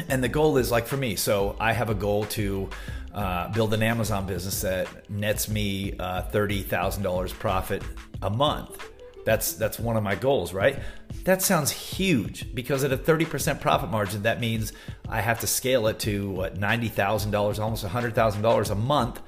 and 0.07 0.23
the 0.23 0.29
goal 0.29 0.57
is 0.57 0.71
like 0.71 0.85
for 0.85 0.97
me 0.97 1.15
so 1.15 1.55
i 1.59 1.73
have 1.73 1.89
a 1.89 1.95
goal 1.95 2.23
to 2.25 2.69
uh, 3.13 3.49
build 3.49 3.73
an 3.73 3.83
amazon 3.83 4.25
business 4.25 4.61
that 4.61 5.09
nets 5.09 5.49
me 5.49 5.93
uh, 5.99 6.23
$30000 6.31 7.33
profit 7.33 7.83
a 8.21 8.29
month 8.29 8.89
that's 9.25 9.53
that's 9.53 9.79
one 9.79 9.97
of 9.97 10.03
my 10.03 10.15
goals 10.15 10.53
right 10.53 10.79
that 11.23 11.41
sounds 11.41 11.71
huge 11.71 12.53
because 12.55 12.83
at 12.83 12.91
a 12.91 12.97
30% 12.97 13.59
profit 13.59 13.89
margin 13.89 14.23
that 14.23 14.39
means 14.39 14.73
i 15.09 15.21
have 15.21 15.39
to 15.39 15.47
scale 15.47 15.87
it 15.87 15.99
to 15.99 16.29
what 16.31 16.59
$90000 16.59 17.59
almost 17.59 17.85
$100000 17.85 18.69
a 18.71 18.75
month 18.75 19.21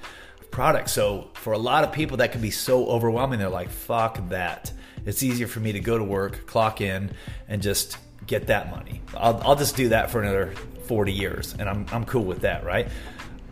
product. 0.51 0.89
So 0.89 1.29
for 1.33 1.53
a 1.53 1.57
lot 1.57 1.83
of 1.83 1.91
people, 1.91 2.17
that 2.17 2.31
can 2.31 2.41
be 2.41 2.51
so 2.51 2.85
overwhelming. 2.85 3.39
They're 3.39 3.49
like, 3.49 3.69
fuck 3.69 4.29
that. 4.29 4.71
It's 5.05 5.23
easier 5.23 5.47
for 5.47 5.61
me 5.61 5.71
to 5.71 5.79
go 5.79 5.97
to 5.97 6.03
work, 6.03 6.45
clock 6.45 6.81
in, 6.81 7.11
and 7.47 7.61
just 7.61 7.97
get 8.27 8.47
that 8.47 8.69
money. 8.69 9.01
I'll, 9.17 9.41
I'll 9.43 9.55
just 9.55 9.75
do 9.75 9.89
that 9.89 10.11
for 10.11 10.21
another 10.21 10.53
40 10.85 11.11
years, 11.11 11.55
and 11.57 11.67
I'm, 11.67 11.87
I'm 11.91 12.05
cool 12.05 12.23
with 12.23 12.41
that, 12.41 12.63
right? 12.63 12.87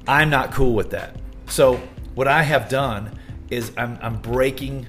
I'm 0.07 0.29
not 0.29 0.51
cool 0.51 0.73
with 0.73 0.91
that. 0.91 1.15
So 1.47 1.77
what 2.13 2.27
I 2.27 2.43
have 2.43 2.69
done 2.69 3.17
is 3.49 3.71
I'm, 3.77 3.97
I'm 4.01 4.17
breaking 4.17 4.87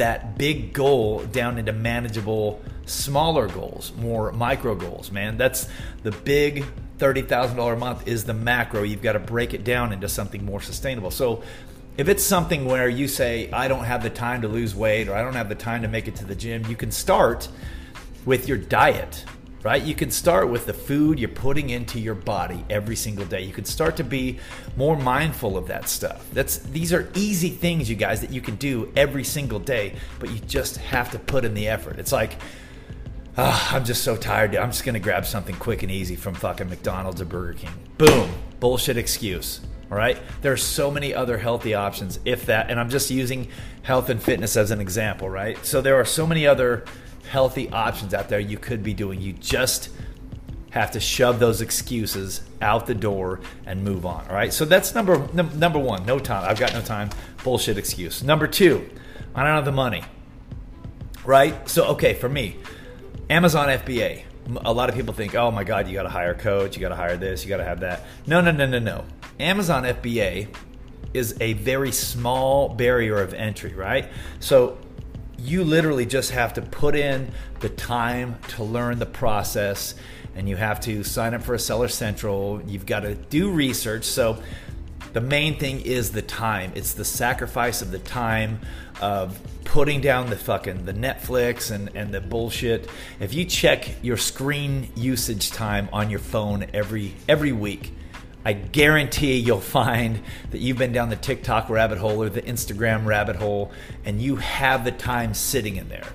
that 0.00 0.36
big 0.36 0.72
goal 0.72 1.24
down 1.26 1.58
into 1.58 1.72
manageable, 1.72 2.60
smaller 2.86 3.46
goals, 3.48 3.92
more 3.96 4.32
micro 4.32 4.74
goals, 4.74 5.12
man. 5.12 5.36
That's 5.36 5.68
the 6.02 6.10
big 6.10 6.64
$30,000 6.98 7.72
a 7.72 7.76
month 7.76 8.08
is 8.08 8.24
the 8.24 8.34
macro. 8.34 8.82
You've 8.82 9.02
got 9.02 9.12
to 9.12 9.18
break 9.18 9.54
it 9.54 9.62
down 9.62 9.92
into 9.92 10.08
something 10.08 10.44
more 10.44 10.60
sustainable. 10.60 11.10
So 11.10 11.42
if 11.96 12.08
it's 12.08 12.22
something 12.22 12.64
where 12.64 12.88
you 12.88 13.08
say, 13.08 13.50
I 13.50 13.68
don't 13.68 13.84
have 13.84 14.02
the 14.02 14.10
time 14.10 14.42
to 14.42 14.48
lose 14.48 14.74
weight 14.74 15.08
or 15.08 15.14
I 15.14 15.22
don't 15.22 15.34
have 15.34 15.48
the 15.48 15.54
time 15.54 15.82
to 15.82 15.88
make 15.88 16.08
it 16.08 16.16
to 16.16 16.24
the 16.24 16.34
gym, 16.34 16.66
you 16.66 16.76
can 16.76 16.90
start 16.90 17.48
with 18.24 18.48
your 18.48 18.58
diet, 18.58 19.24
right? 19.62 19.82
You 19.82 19.94
can 19.94 20.10
start 20.10 20.48
with 20.48 20.66
the 20.66 20.72
food 20.72 21.18
you're 21.18 21.28
putting 21.28 21.70
into 21.70 22.00
your 22.00 22.14
body 22.14 22.64
every 22.70 22.96
single 22.96 23.26
day. 23.26 23.42
You 23.42 23.52
can 23.52 23.64
start 23.64 23.96
to 23.98 24.04
be 24.04 24.38
more 24.76 24.96
mindful 24.96 25.56
of 25.56 25.66
that 25.68 25.88
stuff. 25.88 26.26
That's 26.32 26.58
these 26.58 26.92
are 26.92 27.10
easy 27.14 27.50
things 27.50 27.90
you 27.90 27.96
guys 27.96 28.20
that 28.22 28.30
you 28.30 28.40
can 28.40 28.56
do 28.56 28.92
every 28.96 29.24
single 29.24 29.58
day, 29.58 29.96
but 30.18 30.30
you 30.30 30.38
just 30.40 30.78
have 30.78 31.10
to 31.12 31.18
put 31.18 31.44
in 31.44 31.54
the 31.54 31.68
effort. 31.68 31.98
It's 31.98 32.12
like 32.12 32.36
oh, 33.36 33.68
I'm 33.72 33.84
just 33.84 34.02
so 34.02 34.16
tired. 34.16 34.54
I'm 34.56 34.70
just 34.70 34.84
going 34.84 34.94
to 34.94 35.00
grab 35.00 35.26
something 35.26 35.56
quick 35.56 35.82
and 35.82 35.90
easy 35.90 36.16
from 36.16 36.34
fucking 36.34 36.68
McDonald's 36.68 37.20
or 37.20 37.24
Burger 37.24 37.54
King. 37.54 37.70
Boom. 37.98 38.30
Bullshit 38.60 38.96
excuse. 38.96 39.60
All 39.90 39.96
right. 39.96 40.18
There 40.42 40.52
are 40.52 40.58
so 40.58 40.90
many 40.90 41.14
other 41.14 41.38
healthy 41.38 41.74
options, 41.74 42.20
if 42.24 42.46
that, 42.46 42.70
and 42.70 42.78
I'm 42.78 42.90
just 42.90 43.10
using 43.10 43.48
health 43.82 44.10
and 44.10 44.22
fitness 44.22 44.56
as 44.56 44.70
an 44.70 44.80
example, 44.80 45.28
right? 45.28 45.64
So 45.64 45.80
there 45.80 45.96
are 45.96 46.04
so 46.04 46.26
many 46.26 46.46
other 46.46 46.84
healthy 47.28 47.70
options 47.70 48.14
out 48.14 48.28
there 48.28 48.40
you 48.40 48.58
could 48.58 48.82
be 48.82 48.94
doing. 48.94 49.20
You 49.20 49.32
just 49.34 49.90
have 50.70 50.92
to 50.92 51.00
shove 51.00 51.40
those 51.40 51.60
excuses 51.60 52.42
out 52.62 52.86
the 52.86 52.94
door 52.94 53.40
and 53.66 53.82
move 53.82 54.06
on. 54.06 54.26
All 54.28 54.34
right. 54.34 54.52
So 54.52 54.64
that's 54.64 54.94
number 54.94 55.28
num- 55.32 55.58
number 55.58 55.78
one. 55.78 56.06
No 56.06 56.18
time. 56.18 56.48
I've 56.48 56.58
got 56.58 56.72
no 56.72 56.80
time. 56.80 57.10
Bullshit 57.42 57.76
excuse. 57.78 58.22
Number 58.22 58.46
two, 58.46 58.88
I 59.34 59.42
don't 59.42 59.54
have 59.54 59.64
the 59.64 59.72
money. 59.72 60.04
Right. 61.24 61.68
So 61.68 61.86
okay, 61.88 62.14
for 62.14 62.28
me, 62.28 62.56
Amazon 63.28 63.68
FBA. 63.68 64.24
A 64.64 64.72
lot 64.72 64.88
of 64.88 64.96
people 64.96 65.14
think, 65.14 65.34
oh 65.34 65.50
my 65.50 65.62
God, 65.62 65.86
you 65.86 65.94
got 65.94 66.02
to 66.04 66.08
hire 66.08 66.32
a 66.32 66.34
coach, 66.34 66.74
you 66.74 66.80
got 66.80 66.88
to 66.88 66.96
hire 66.96 67.16
this, 67.16 67.44
you 67.44 67.48
got 67.48 67.58
to 67.58 67.64
have 67.64 67.80
that. 67.80 68.04
No, 68.26 68.40
no, 68.40 68.50
no, 68.50 68.66
no, 68.66 68.80
no. 68.80 69.04
Amazon 69.38 69.84
FBA 69.84 70.48
is 71.14 71.36
a 71.40 71.52
very 71.52 71.92
small 71.92 72.68
barrier 72.68 73.20
of 73.20 73.34
entry, 73.34 73.74
right? 73.74 74.10
So 74.40 74.78
you 75.42 75.64
literally 75.64 76.06
just 76.06 76.30
have 76.32 76.54
to 76.54 76.62
put 76.62 76.94
in 76.94 77.30
the 77.60 77.68
time 77.68 78.36
to 78.48 78.64
learn 78.64 78.98
the 78.98 79.06
process 79.06 79.94
and 80.34 80.48
you 80.48 80.56
have 80.56 80.80
to 80.80 81.02
sign 81.02 81.34
up 81.34 81.42
for 81.42 81.54
a 81.54 81.58
seller 81.58 81.88
central. 81.88 82.62
You've 82.66 82.86
got 82.86 83.00
to 83.00 83.14
do 83.14 83.50
research. 83.50 84.04
So 84.04 84.42
the 85.12 85.20
main 85.20 85.58
thing 85.58 85.80
is 85.80 86.12
the 86.12 86.22
time. 86.22 86.72
It's 86.74 86.94
the 86.94 87.04
sacrifice 87.04 87.82
of 87.82 87.90
the 87.90 87.98
time 87.98 88.60
of 89.00 89.38
putting 89.64 90.00
down 90.00 90.30
the 90.30 90.36
fucking 90.36 90.84
the 90.84 90.94
netflix 90.94 91.70
and, 91.70 91.90
and 91.94 92.12
the 92.12 92.20
bullshit. 92.20 92.88
If 93.18 93.34
you 93.34 93.44
check 93.44 94.02
your 94.02 94.16
screen 94.16 94.88
usage 94.94 95.50
time 95.50 95.88
on 95.92 96.10
your 96.10 96.20
phone 96.20 96.66
every 96.72 97.14
every 97.28 97.52
week 97.52 97.92
I 98.44 98.54
guarantee 98.54 99.36
you'll 99.36 99.60
find 99.60 100.22
that 100.50 100.58
you've 100.58 100.78
been 100.78 100.92
down 100.92 101.10
the 101.10 101.16
TikTok 101.16 101.68
rabbit 101.68 101.98
hole 101.98 102.22
or 102.22 102.28
the 102.28 102.42
Instagram 102.42 103.04
rabbit 103.04 103.36
hole 103.36 103.70
and 104.04 104.20
you 104.20 104.36
have 104.36 104.84
the 104.84 104.92
time 104.92 105.34
sitting 105.34 105.76
in 105.76 105.88
there. 105.88 106.06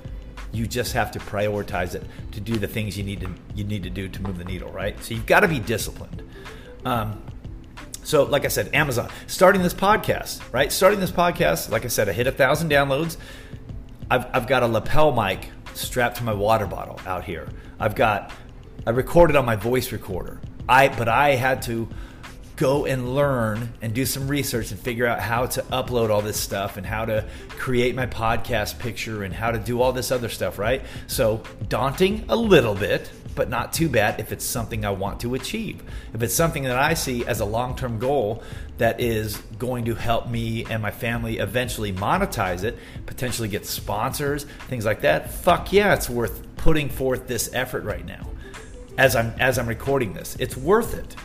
You 0.52 0.66
just 0.66 0.94
have 0.94 1.12
to 1.12 1.20
prioritize 1.20 1.96
it 1.96 2.04
to 2.32 2.40
do 2.40 2.58
the 2.58 2.68
things 2.68 2.98
you 2.98 3.04
need 3.04 3.20
to 3.22 3.30
you 3.54 3.64
need 3.64 3.84
to 3.84 3.90
do 3.90 4.08
to 4.08 4.22
move 4.22 4.38
the 4.38 4.46
needle, 4.46 4.72
right? 4.72 5.02
So 5.04 5.14
you've 5.14 5.26
got 5.26 5.42
to 5.42 5.48
be 5.48 5.60
disciplined. 5.60 6.24
Um, 6.86 7.22
so, 8.04 8.24
like 8.24 8.46
I 8.46 8.50
said, 8.50 8.74
Amazon 8.74 9.10
starting 9.26 9.64
this 9.64 9.74
podcast, 9.74 10.42
right? 10.54 10.72
Starting 10.72 11.00
this 11.00 11.12
podcast, 11.12 11.72
like 11.72 11.86
I 11.86 11.88
said, 11.88 12.08
I 12.08 12.14
hit 12.14 12.28
a 12.28 12.32
thousand 12.32 12.70
downloads. 12.70 13.18
I've, 14.10 14.28
I've 14.32 14.48
got 14.48 14.62
a 14.62 14.68
lapel 14.68 15.12
mic 15.12 15.50
strapped 15.74 16.18
to 16.18 16.24
my 16.24 16.34
water 16.34 16.68
bottle 16.68 17.00
out 17.08 17.24
here. 17.24 17.50
I've 17.80 17.96
got 17.96 18.32
I 18.86 18.92
recorded 18.92 19.36
on 19.36 19.46
my 19.46 19.56
voice 19.56 19.92
recorder. 19.92 20.40
I 20.70 20.90
but 20.90 21.08
I 21.08 21.32
had 21.32 21.64
to 21.64 21.90
go 22.56 22.86
and 22.86 23.14
learn 23.16 23.74
and 23.82 23.94
do 23.94 24.06
some 24.06 24.28
research 24.28 24.72
and 24.72 24.80
figure 24.80 25.06
out 25.06 25.20
how 25.20 25.46
to 25.46 25.62
upload 25.64 26.10
all 26.10 26.22
this 26.22 26.40
stuff 26.40 26.78
and 26.78 26.86
how 26.86 27.06
to 27.06 27.26
create 27.50 27.96
my 27.96 28.06
podcast 28.06 28.80
picture 28.80 29.24
and 29.24 29.34
how 29.34 29.52
to 29.52 29.60
do 29.60 29.82
all 29.82 29.92
this 29.92 30.12
other 30.12 30.30
stuff, 30.30 30.58
right? 30.58 30.82
So, 31.08 31.44
daunting 31.68 32.26
a 32.30 32.36
little 32.36 32.76
bit, 32.76 33.12
but 33.36 33.50
not 33.50 33.74
too 33.74 33.90
bad 33.90 34.20
if 34.20 34.32
it's 34.32 34.46
something 34.46 34.86
I 34.86 34.92
want 34.92 35.20
to 35.22 35.36
achieve. 35.36 35.84
If 36.14 36.24
it's 36.24 36.34
something 36.34 36.64
that 36.64 36.78
I 36.78 36.94
see 36.94 37.26
as 37.26 37.42
a 37.42 37.46
long 37.46 37.76
term 37.76 38.00
goal 38.00 38.42
that 38.78 39.00
is 39.00 39.38
going 39.60 39.86
to 39.86 39.96
help 39.96 40.30
me 40.30 40.66
and 40.66 40.82
my 40.82 40.92
family 40.92 41.40
eventually 41.40 41.92
monetize 41.94 42.64
it, 42.64 42.78
potentially 43.06 43.48
get 43.48 43.66
sponsors, 43.66 44.46
things 44.68 44.86
like 44.86 45.02
that, 45.02 45.32
fuck 45.32 45.72
yeah, 45.74 45.94
it's 45.94 46.10
worth 46.10 46.42
putting 46.58 46.90
forth 46.90 47.28
this 47.28 47.50
effort 47.54 47.84
right 47.84 48.06
now. 48.06 48.30
As 48.98 49.16
I'm 49.16 49.34
as 49.40 49.60
I'm 49.60 49.68
recording 49.68 50.14
this, 50.14 50.38
it's 50.40 50.56
worth 50.56 50.94
it. 50.94 51.16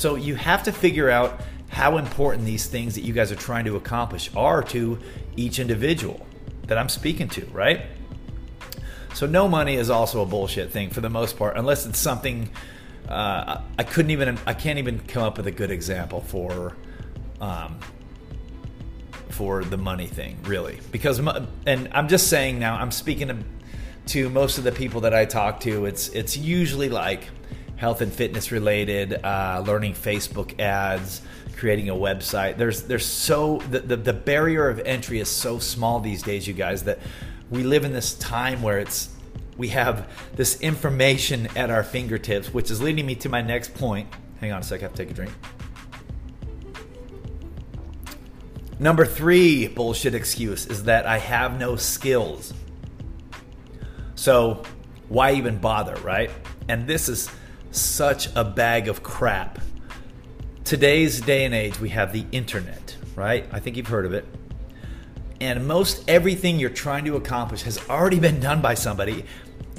So 0.00 0.14
you 0.14 0.34
have 0.36 0.62
to 0.62 0.72
figure 0.72 1.10
out 1.10 1.42
how 1.68 1.98
important 1.98 2.46
these 2.46 2.66
things 2.66 2.94
that 2.94 3.02
you 3.02 3.12
guys 3.12 3.30
are 3.30 3.36
trying 3.36 3.66
to 3.66 3.76
accomplish 3.76 4.34
are 4.34 4.62
to 4.62 4.98
each 5.36 5.58
individual 5.58 6.26
that 6.68 6.78
I'm 6.78 6.88
speaking 6.88 7.28
to, 7.28 7.44
right? 7.52 7.82
So 9.12 9.26
no 9.26 9.46
money 9.46 9.74
is 9.74 9.90
also 9.90 10.22
a 10.22 10.24
bullshit 10.24 10.70
thing 10.70 10.88
for 10.88 11.02
the 11.02 11.10
most 11.10 11.36
part, 11.36 11.58
unless 11.58 11.84
it's 11.84 11.98
something 11.98 12.48
uh, 13.10 13.60
I 13.78 13.82
couldn't 13.82 14.10
even 14.12 14.38
I 14.46 14.54
can't 14.54 14.78
even 14.78 15.00
come 15.00 15.22
up 15.22 15.36
with 15.36 15.46
a 15.48 15.50
good 15.50 15.70
example 15.70 16.22
for 16.22 16.74
um, 17.42 17.78
for 19.28 19.64
the 19.64 19.76
money 19.76 20.06
thing 20.06 20.38
really 20.44 20.80
because 20.92 21.18
and 21.18 21.88
I'm 21.92 22.08
just 22.08 22.28
saying 22.28 22.58
now 22.58 22.76
I'm 22.76 22.90
speaking 22.90 23.28
to, 23.28 23.36
to 24.12 24.30
most 24.30 24.56
of 24.56 24.64
the 24.64 24.72
people 24.72 25.02
that 25.02 25.12
I 25.12 25.26
talk 25.26 25.60
to 25.60 25.84
it's 25.84 26.08
it's 26.08 26.38
usually 26.38 26.88
like 26.88 27.28
health 27.80 28.02
and 28.02 28.12
fitness 28.12 28.52
related, 28.52 29.14
uh, 29.24 29.64
learning 29.66 29.94
Facebook 29.94 30.60
ads, 30.60 31.22
creating 31.56 31.88
a 31.88 31.94
website. 31.94 32.58
There's 32.58 32.82
there's 32.82 33.06
so 33.06 33.56
the, 33.70 33.80
the, 33.80 33.96
the 33.96 34.12
barrier 34.12 34.68
of 34.68 34.80
entry 34.80 35.18
is 35.18 35.30
so 35.30 35.58
small 35.58 35.98
these 35.98 36.22
days, 36.22 36.46
you 36.46 36.52
guys, 36.52 36.84
that 36.84 36.98
we 37.48 37.62
live 37.62 37.86
in 37.86 37.94
this 37.94 38.12
time 38.12 38.60
where 38.60 38.78
it's 38.78 39.08
we 39.56 39.68
have 39.68 40.10
this 40.36 40.60
information 40.60 41.48
at 41.56 41.70
our 41.70 41.82
fingertips, 41.82 42.52
which 42.52 42.70
is 42.70 42.82
leading 42.82 43.06
me 43.06 43.14
to 43.14 43.30
my 43.30 43.40
next 43.40 43.72
point. 43.72 44.08
Hang 44.40 44.52
on 44.52 44.60
a 44.60 44.62
sec, 44.62 44.80
I 44.80 44.82
have 44.82 44.92
to 44.92 45.02
take 45.02 45.10
a 45.10 45.14
drink. 45.14 45.32
Number 48.78 49.06
three 49.06 49.68
bullshit 49.68 50.14
excuse 50.14 50.66
is 50.66 50.84
that 50.84 51.06
I 51.06 51.16
have 51.16 51.58
no 51.58 51.76
skills. 51.76 52.52
So, 54.16 54.64
why 55.08 55.32
even 55.32 55.58
bother, 55.58 55.96
right? 55.96 56.30
And 56.68 56.86
this 56.86 57.08
is 57.08 57.30
such 57.70 58.28
a 58.34 58.44
bag 58.44 58.88
of 58.88 59.02
crap. 59.02 59.58
Today's 60.64 61.20
day 61.20 61.44
and 61.44 61.54
age, 61.54 61.78
we 61.80 61.90
have 61.90 62.12
the 62.12 62.24
internet, 62.32 62.96
right? 63.16 63.46
I 63.52 63.60
think 63.60 63.76
you've 63.76 63.88
heard 63.88 64.06
of 64.06 64.12
it. 64.12 64.26
And 65.40 65.66
most 65.66 66.08
everything 66.08 66.58
you're 66.58 66.70
trying 66.70 67.04
to 67.06 67.16
accomplish 67.16 67.62
has 67.62 67.78
already 67.88 68.20
been 68.20 68.40
done 68.40 68.60
by 68.60 68.74
somebody 68.74 69.24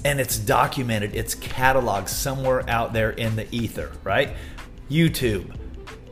and 0.04 0.20
it's 0.20 0.40
documented, 0.40 1.16
it's 1.16 1.36
cataloged 1.36 2.10
somewhere 2.10 2.68
out 2.68 2.94
there 2.94 3.12
in 3.12 3.36
the 3.36 3.48
ether, 3.56 3.92
right? 4.04 4.32
YouTube, 4.90 5.56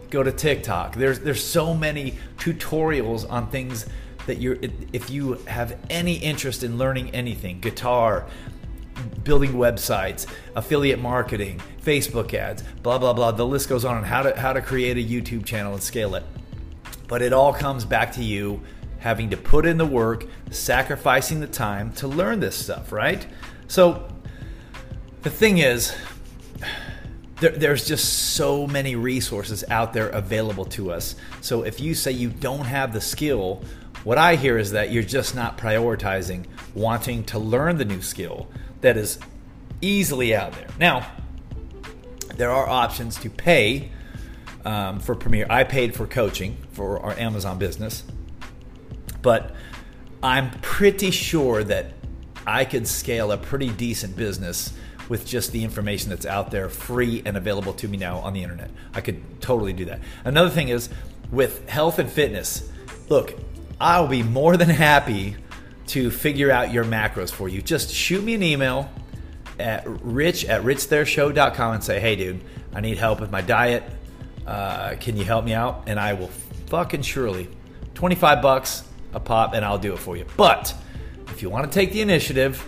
go 0.10 0.22
to 0.22 0.32
TikTok. 0.32 0.96
There's 0.96 1.20
there's 1.20 1.44
so 1.44 1.74
many 1.74 2.18
tutorials 2.38 3.30
on 3.30 3.50
things 3.50 3.88
that 4.28 4.38
you're 4.38 4.58
if 4.94 5.10
you 5.10 5.34
have 5.48 5.78
any 5.90 6.16
interest 6.16 6.64
in 6.64 6.78
learning 6.78 7.10
anything, 7.12 7.60
guitar, 7.60 8.28
building 9.24 9.54
websites, 9.54 10.26
affiliate 10.56 11.00
marketing, 11.00 11.62
Facebook 11.82 12.34
ads, 12.34 12.64
blah 12.84 12.98
blah 12.98 13.14
blah. 13.14 13.32
The 13.32 13.46
list 13.46 13.70
goes 13.70 13.86
on 13.86 13.98
on 13.98 14.04
how 14.04 14.24
to 14.24 14.40
how 14.40 14.54
to 14.54 14.62
create 14.62 14.98
a 14.98 15.04
YouTube 15.04 15.46
channel 15.46 15.74
and 15.74 15.84
scale 15.84 16.16
it. 16.16 16.24
But 17.08 17.22
it 17.22 17.34
all 17.34 17.54
comes 17.54 17.86
back 17.86 18.14
to 18.14 18.24
you 18.24 18.62
having 19.00 19.30
to 19.30 19.38
put 19.38 19.66
in 19.66 19.78
the 19.78 19.86
work, 19.86 20.26
sacrificing 20.52 21.40
the 21.40 21.48
time 21.48 21.92
to 21.94 22.08
learn 22.08 22.40
this 22.40 22.56
stuff, 22.56 22.92
right? 22.92 23.26
So 23.68 24.08
the 25.22 25.30
thing 25.30 25.60
is, 25.60 25.96
there, 27.40 27.52
there's 27.52 27.88
just 27.88 28.34
so 28.36 28.68
many 28.68 28.96
resources 28.96 29.64
out 29.70 29.94
there 29.94 30.10
available 30.10 30.66
to 30.66 30.92
us. 30.92 31.16
So 31.42 31.64
if 31.64 31.80
you 31.80 31.96
say 31.96 32.12
you 32.12 32.30
don't 32.30 32.66
have 32.66 32.94
the 32.94 33.02
skill, 33.02 33.64
what 34.04 34.18
I 34.18 34.36
hear 34.36 34.58
is 34.58 34.72
that 34.72 34.92
you're 34.92 35.04
just 35.04 35.36
not 35.36 35.58
prioritizing 35.58 36.46
wanting 36.76 37.24
to 37.26 37.40
learn 37.40 37.78
the 37.78 37.86
new 37.86 38.02
skill 38.02 38.48
that 38.82 38.98
is 38.98 39.20
easily 39.82 40.36
out 40.36 40.54
there. 40.54 40.68
Now, 40.80 41.10
there 42.36 42.52
are 42.52 42.68
options 42.68 43.18
to 43.18 43.30
pay 43.30 43.92
um, 44.66 45.00
for 45.00 45.16
Premier. 45.16 45.46
I 45.50 45.64
paid 45.64 45.96
for 45.96 46.08
coaching 46.08 46.58
for 46.72 47.00
our 47.00 47.18
Amazon 47.18 47.58
business, 47.60 48.04
but 49.22 49.56
I'm 50.22 50.52
pretty 50.62 51.12
sure 51.12 51.64
that 51.64 51.94
I 52.46 52.66
could 52.66 52.88
scale 52.88 53.32
a 53.32 53.38
pretty 53.38 53.70
decent 53.70 54.16
business 54.16 54.74
with 55.08 55.26
just 55.26 55.52
the 55.52 55.64
information 55.64 56.10
that's 56.10 56.26
out 56.26 56.52
there 56.52 56.70
free 56.70 57.22
and 57.26 57.36
available 57.36 57.74
to 57.74 57.88
me 57.88 57.98
now 57.98 58.18
on 58.20 58.34
the 58.34 58.44
internet. 58.44 58.70
I 58.94 59.02
could 59.02 59.42
totally 59.42 59.74
do 59.74 59.86
that. 59.86 60.00
Another 60.24 60.50
thing 60.50 60.70
is 60.70 60.90
with 61.32 61.68
health 61.68 62.00
and 62.00 62.10
fitness, 62.10 62.70
look, 63.10 63.34
I'll 63.82 64.08
be 64.08 64.24
more 64.24 64.56
than 64.56 64.70
happy 64.70 65.36
to 65.90 66.12
figure 66.12 66.52
out 66.52 66.72
your 66.72 66.86
macros 66.86 67.32
for 67.32 67.50
you. 67.50 67.62
Just 67.62 67.92
shoot 67.92 68.24
me 68.24 68.36
an 68.36 68.44
email 68.44 68.90
at 69.60 69.84
rich 69.88 70.46
at 70.46 70.64
richthereshow.com 70.64 71.74
and 71.74 71.84
say, 71.84 72.00
hey, 72.00 72.16
dude, 72.16 72.42
I 72.74 72.82
need 72.82 72.98
help 72.98 73.20
with 73.20 73.32
my 73.32 73.42
diet. 73.42 73.84
Uh, 74.46 74.96
can 75.00 75.18
you 75.18 75.26
help 75.26 75.46
me 75.46 75.54
out? 75.54 75.84
And 75.88 76.00
I 76.00 76.14
will 76.14 76.30
fucking 76.68 77.02
surely, 77.02 77.50
25 77.96 78.42
bucks 78.42 78.84
a 79.14 79.20
pop, 79.20 79.54
and 79.54 79.66
I'll 79.66 79.80
do 79.80 79.94
it 79.94 80.00
for 80.00 80.16
you. 80.16 80.26
But 80.38 80.74
if 81.28 81.42
you 81.42 81.50
want 81.50 81.66
to 81.66 81.72
take 81.72 81.92
the 81.92 82.02
initiative, 82.02 82.68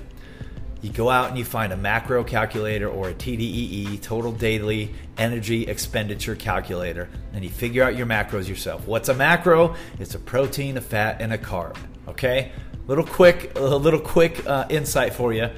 you 0.81 0.89
go 0.89 1.09
out 1.09 1.29
and 1.29 1.37
you 1.37 1.45
find 1.45 1.71
a 1.71 1.77
macro 1.77 2.23
calculator 2.23 2.89
or 2.89 3.09
a 3.09 3.13
TDEE, 3.13 4.01
total 4.01 4.31
daily 4.31 4.95
energy 5.17 5.67
expenditure 5.67 6.35
calculator, 6.35 7.07
and 7.33 7.43
you 7.43 7.51
figure 7.51 7.83
out 7.83 7.95
your 7.95 8.07
macros 8.07 8.47
yourself. 8.47 8.87
What's 8.87 9.09
a 9.09 9.13
macro? 9.13 9.75
It's 9.99 10.15
a 10.15 10.19
protein, 10.19 10.77
a 10.77 10.81
fat, 10.81 11.21
and 11.21 11.31
a 11.33 11.37
carb. 11.37 11.77
Okay, 12.07 12.51
little 12.91 13.05
quick, 13.05 13.57
a 13.57 13.61
little 13.61 14.01
quick 14.01 14.45
uh, 14.45 14.65
insight 14.69 15.13
for 15.13 15.31
you. 15.31 15.49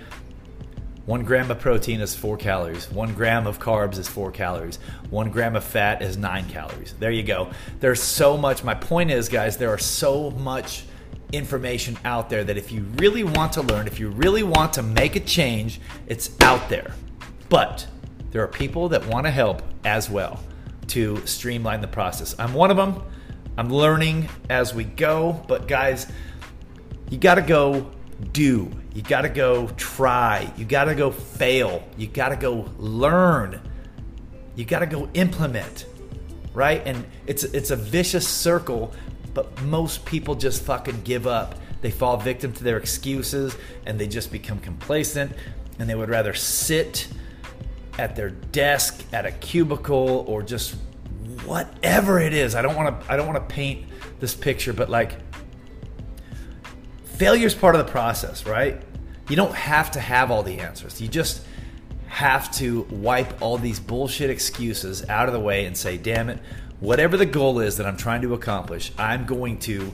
One 1.07 1.23
gram 1.23 1.49
of 1.49 1.59
protein 1.59 1.99
is 1.99 2.13
four 2.13 2.37
calories. 2.37 2.91
One 2.91 3.15
gram 3.15 3.47
of 3.47 3.57
carbs 3.57 3.97
is 3.97 4.07
four 4.07 4.29
calories. 4.29 4.77
One 5.09 5.31
gram 5.31 5.55
of 5.55 5.63
fat 5.63 6.03
is 6.03 6.15
nine 6.15 6.47
calories. 6.47 6.93
There 6.99 7.09
you 7.09 7.23
go. 7.23 7.49
There's 7.79 7.99
so 8.03 8.37
much. 8.37 8.63
My 8.63 8.75
point 8.75 9.09
is, 9.09 9.29
guys, 9.29 9.57
there 9.57 9.69
are 9.69 9.79
so 9.79 10.29
much 10.29 10.85
information 11.31 11.97
out 12.05 12.29
there 12.29 12.43
that 12.43 12.55
if 12.55 12.71
you 12.71 12.83
really 12.97 13.23
want 13.23 13.53
to 13.53 13.63
learn, 13.63 13.87
if 13.87 13.99
you 13.99 14.09
really 14.09 14.43
want 14.43 14.73
to 14.73 14.83
make 14.83 15.15
a 15.15 15.19
change, 15.19 15.81
it's 16.05 16.39
out 16.39 16.69
there. 16.69 16.93
But 17.49 17.87
there 18.29 18.43
are 18.43 18.47
people 18.47 18.89
that 18.89 19.07
want 19.07 19.25
to 19.25 19.31
help 19.31 19.63
as 19.85 20.07
well 20.07 20.39
to 20.89 21.25
streamline 21.25 21.81
the 21.81 21.87
process. 21.87 22.35
I'm 22.37 22.53
one 22.53 22.69
of 22.69 22.77
them. 22.77 23.01
I'm 23.57 23.71
learning 23.73 24.29
as 24.51 24.75
we 24.75 24.83
go, 24.83 25.43
but 25.47 25.67
guys, 25.67 26.07
you 27.13 27.19
got 27.19 27.35
to 27.35 27.43
go 27.43 27.91
do. 28.31 28.71
You 28.95 29.03
got 29.03 29.21
to 29.21 29.29
go 29.29 29.67
try. 29.77 30.51
You 30.57 30.65
got 30.65 30.85
to 30.85 30.95
go 30.95 31.11
fail. 31.11 31.83
You 31.95 32.07
got 32.07 32.29
to 32.29 32.35
go 32.35 32.69
learn. 32.79 33.61
You 34.55 34.65
got 34.65 34.79
to 34.79 34.87
go 34.87 35.07
implement. 35.13 35.85
Right? 36.53 36.81
And 36.85 37.05
it's 37.27 37.43
it's 37.43 37.69
a 37.69 37.75
vicious 37.75 38.27
circle 38.27 38.93
but 39.33 39.61
most 39.63 40.05
people 40.05 40.35
just 40.35 40.63
fucking 40.63 41.01
give 41.03 41.27
up. 41.27 41.55
They 41.81 41.91
fall 41.91 42.17
victim 42.17 42.53
to 42.53 42.63
their 42.63 42.77
excuses 42.77 43.55
and 43.85 43.99
they 43.99 44.07
just 44.07 44.31
become 44.31 44.59
complacent 44.59 45.33
and 45.79 45.89
they 45.89 45.95
would 45.95 46.09
rather 46.09 46.33
sit 46.33 47.07
at 47.99 48.15
their 48.15 48.29
desk 48.29 49.03
at 49.11 49.25
a 49.25 49.31
cubicle 49.31 50.25
or 50.27 50.41
just 50.41 50.75
whatever 51.45 52.19
it 52.19 52.33
is. 52.33 52.55
I 52.55 52.61
don't 52.61 52.75
want 52.75 53.01
to 53.01 53.11
I 53.11 53.17
don't 53.17 53.27
want 53.27 53.37
to 53.37 53.53
paint 53.53 53.85
this 54.19 54.33
picture, 54.33 54.73
but 54.73 54.89
like 54.89 55.17
failure 57.23 57.47
is 57.47 57.55
part 57.55 57.73
of 57.73 57.85
the 57.85 57.89
process, 57.89 58.45
right? 58.45 58.81
You 59.29 59.37
don't 59.37 59.55
have 59.55 59.91
to 59.91 59.99
have 60.01 60.29
all 60.29 60.43
the 60.43 60.59
answers. 60.59 60.99
You 60.99 61.07
just 61.07 61.41
have 62.07 62.51
to 62.55 62.81
wipe 62.91 63.41
all 63.41 63.57
these 63.57 63.79
bullshit 63.79 64.29
excuses 64.29 65.07
out 65.07 65.29
of 65.29 65.33
the 65.33 65.39
way 65.39 65.63
and 65.63 65.77
say, 65.77 65.95
"Damn 65.97 66.29
it, 66.29 66.39
whatever 66.81 67.15
the 67.15 67.25
goal 67.25 67.61
is 67.61 67.77
that 67.77 67.85
I'm 67.85 67.95
trying 67.95 68.23
to 68.23 68.33
accomplish, 68.33 68.91
I'm 68.97 69.25
going 69.25 69.59
to 69.59 69.93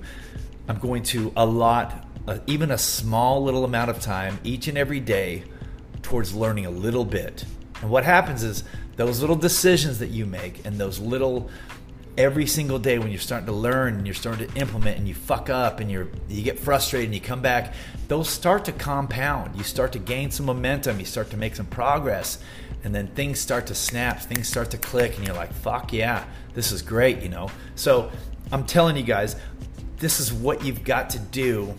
I'm 0.68 0.80
going 0.80 1.04
to 1.04 1.32
allot 1.36 2.04
a, 2.26 2.42
even 2.48 2.72
a 2.72 2.80
small 2.80 3.44
little 3.44 3.64
amount 3.64 3.92
of 3.92 4.00
time 4.00 4.40
each 4.44 4.68
and 4.68 4.76
every 4.76 5.00
day 5.00 5.44
towards 6.02 6.34
learning 6.34 6.66
a 6.66 6.72
little 6.72 7.06
bit. 7.06 7.46
And 7.84 7.92
what 7.92 8.06
happens 8.06 8.42
is 8.42 8.64
those 8.96 9.22
little 9.22 9.36
decisions 9.36 10.00
that 10.00 10.10
you 10.10 10.26
make 10.26 10.66
and 10.66 10.80
those 10.80 10.98
little 10.98 11.52
every 12.18 12.46
single 12.46 12.80
day 12.80 13.00
when 13.00 13.12
you're 13.12 13.20
starting 13.20 13.46
to 13.46 13.54
learn 13.54 13.96
and 13.96 14.06
you're 14.06 14.14
starting 14.14 14.48
to 14.48 14.60
implement 14.60 14.98
and 14.98 15.08
you 15.08 15.14
fuck 15.14 15.50
up 15.50 15.80
and 15.80 15.90
you're 15.90 16.08
you 16.28 16.42
get 16.42 16.60
frustrated 16.60 17.06
and 17.06 17.16
you 17.16 17.22
come 17.22 17.42
back 17.42 17.74
those 18.10 18.28
start 18.28 18.66
to 18.66 18.72
compound 18.74 19.56
you 19.56 19.64
start 19.64 19.94
to 19.94 20.00
gain 20.00 20.30
some 20.30 20.46
momentum 20.46 21.00
you 21.00 21.06
start 21.06 21.30
to 21.30 21.38
make 21.38 21.56
some 21.56 21.66
progress 21.68 22.40
and 22.84 22.96
then 22.96 23.08
things 23.08 23.40
start 23.40 23.68
to 23.68 23.76
snap, 23.76 24.22
things 24.22 24.48
start 24.48 24.72
to 24.72 24.78
click, 24.78 25.18
and 25.18 25.26
you're 25.26 25.36
like, 25.36 25.52
fuck 25.52 25.92
yeah, 25.92 26.26
this 26.54 26.72
is 26.72 26.82
great, 26.82 27.22
you 27.22 27.30
know? 27.30 27.50
So 27.76 28.12
I'm 28.52 28.66
telling 28.66 28.96
you 28.96 29.04
guys, 29.04 29.36
this 29.98 30.20
is 30.20 30.32
what 30.32 30.64
you've 30.64 30.84
got 30.84 31.10
to 31.12 31.20
do 31.20 31.74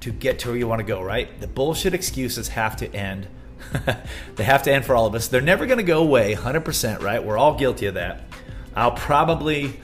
to 0.00 0.10
get 0.10 0.38
to 0.40 0.48
where 0.48 0.56
you 0.56 0.66
want 0.66 0.80
to 0.80 0.86
go, 0.86 1.02
right? 1.02 1.38
The 1.40 1.46
bullshit 1.46 1.92
excuses 1.92 2.48
have 2.48 2.76
to 2.76 2.94
end. 2.94 3.28
they 4.36 4.44
have 4.44 4.62
to 4.62 4.72
end 4.72 4.86
for 4.86 4.94
all 4.94 5.06
of 5.06 5.14
us. 5.14 5.28
They're 5.28 5.40
never 5.40 5.66
going 5.66 5.78
to 5.78 5.84
go 5.84 6.00
away 6.00 6.34
100%, 6.34 7.02
right? 7.02 7.22
We're 7.22 7.36
all 7.36 7.58
guilty 7.58 7.86
of 7.86 7.94
that. 7.94 8.27
I'll 8.74 8.92
probably 8.92 9.80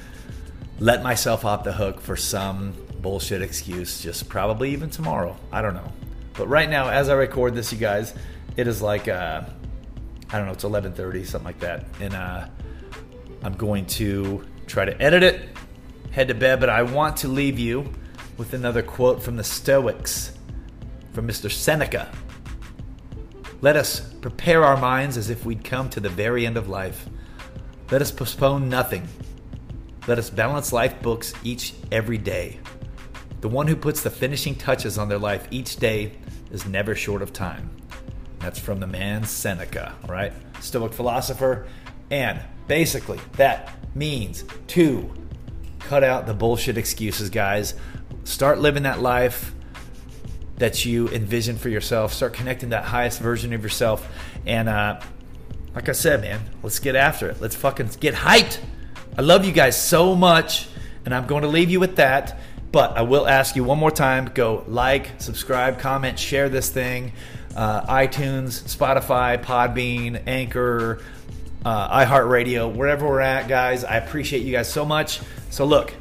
let 0.79 1.03
myself 1.03 1.45
off 1.45 1.65
the 1.65 1.73
hook 1.73 2.01
for 2.01 2.17
some 2.17 2.75
bullshit 3.01 3.43
excuse, 3.43 4.01
just 4.03 4.29
probably 4.29 4.71
even 4.71 4.91
tomorrow. 4.91 5.37
I 5.53 5.63
don't 5.63 5.75
know. 5.75 5.93
But 6.35 6.49
right 6.49 6.69
now, 6.69 6.89
as 6.89 7.09
I 7.09 7.15
record 7.15 7.55
this, 7.55 7.73
you 7.73 7.79
guys, 7.79 8.15
it 8.57 8.67
is 8.67 8.83
like 8.83 9.09
uh, 9.09 9.43
I 10.31 10.39
don't 10.39 10.47
know, 10.47 10.53
it's 10.53 10.65
11:30, 10.65 11.27
something 11.27 11.45
like 11.45 11.61
that, 11.61 11.87
and 12.01 12.15
uh, 12.15 12.47
I'm 13.43 13.55
going 13.55 13.87
to 13.87 14.45
try 14.67 14.85
to 14.85 15.01
edit 15.01 15.23
it, 15.23 15.49
head 16.11 16.29
to 16.29 16.35
bed. 16.35 16.61
But 16.61 16.71
I 16.71 16.83
want 16.83 17.19
to 17.19 17.29
leave 17.29 17.59
you 17.59 17.93
with 18.37 18.53
another 18.55 18.83
quote 18.83 19.23
from 19.23 19.37
the 19.37 19.45
Stoics, 19.45 20.33
from 21.13 21.29
Mr. 21.29 21.51
Seneca. 21.51 22.11
Let 23.61 23.77
us 23.77 24.01
prepare 24.01 24.65
our 24.65 24.77
minds 24.77 25.17
as 25.17 25.31
if 25.31 25.47
we'd 25.47 25.63
come 25.63 25.89
to 25.91 26.01
the 26.01 26.09
very 26.09 26.47
end 26.47 26.57
of 26.57 26.69
life. 26.69 27.09
Let 27.91 28.01
us 28.01 28.11
postpone 28.11 28.69
nothing. 28.69 29.07
Let 30.07 30.19
us 30.19 30.31
balance 30.31 30.73
life 30.73 31.01
books 31.03 31.35
each 31.43 31.75
every 31.93 32.19
day. 32.19 32.61
The 33.41 33.49
one 33.49 33.67
who 33.67 33.77
puts 33.77 34.03
the 34.03 34.11
finishing 34.11 34.55
touches 34.55 34.97
on 34.97 35.09
their 35.09 35.19
life 35.19 35.47
each 35.51 35.77
day 35.77 36.13
is 36.51 36.65
never 36.67 36.95
short 36.95 37.21
of 37.21 37.33
time. 37.33 37.71
That's 38.39 38.59
from 38.59 38.81
the 38.81 38.87
man 38.87 39.25
Seneca, 39.25 39.95
right? 40.09 40.33
Stoic 40.61 40.93
philosopher. 40.93 41.67
And 42.11 42.41
basically, 42.69 43.21
that 43.33 43.75
means 43.95 44.45
to 44.69 45.13
cut 45.79 46.03
out 46.03 46.27
the 46.27 46.35
bullshit 46.35 46.79
excuses, 46.79 47.29
guys. 47.29 47.75
Start 48.25 48.61
living 48.61 48.85
that 48.85 49.01
life 49.01 49.55
that 50.57 50.85
you 50.85 51.09
envision 51.09 51.57
for 51.57 51.69
yourself. 51.69 52.13
Start 52.13 52.33
connecting 52.33 52.71
that 52.71 52.85
highest 52.85 53.21
version 53.21 53.53
of 53.53 53.63
yourself. 53.63 54.09
And 54.47 54.69
uh, 54.69 55.01
like 55.75 55.89
I 55.89 55.93
said, 55.93 56.21
man, 56.21 56.41
let's 56.63 56.79
get 56.79 56.97
after 56.97 57.29
it. 57.29 57.41
Let's 57.41 57.57
fucking 57.57 57.91
get 58.01 58.15
hyped. 58.15 58.59
I 59.17 59.23
love 59.23 59.45
you 59.45 59.53
guys 59.53 59.81
so 59.81 60.15
much. 60.15 60.69
And 61.05 61.15
I'm 61.15 61.27
going 61.27 61.43
to 61.43 61.49
leave 61.49 61.71
you 61.71 61.81
with 61.81 61.97
that. 61.97 62.39
But 62.73 62.97
I 62.97 63.03
will 63.03 63.29
ask 63.29 63.55
you 63.57 63.63
one 63.63 63.79
more 63.79 63.91
time 63.91 64.31
go 64.35 64.65
like, 64.67 65.11
subscribe, 65.19 65.79
comment, 65.79 66.19
share 66.19 66.49
this 66.49 66.71
thing 66.71 67.13
uh, 67.55 67.87
iTunes, 67.87 68.63
Spotify, 68.65 69.41
Podbean, 69.41 70.21
Anchor, 70.27 71.01
uh, 71.65 72.05
iHeartRadio, 72.05 72.75
wherever 72.75 73.07
we're 73.07 73.21
at, 73.21 73.49
guys. 73.49 73.85
I 73.85 73.97
appreciate 73.97 74.43
you 74.43 74.51
guys 74.51 74.73
so 74.73 74.85
much. 74.85 75.21
So, 75.51 75.65
look, 75.65 75.95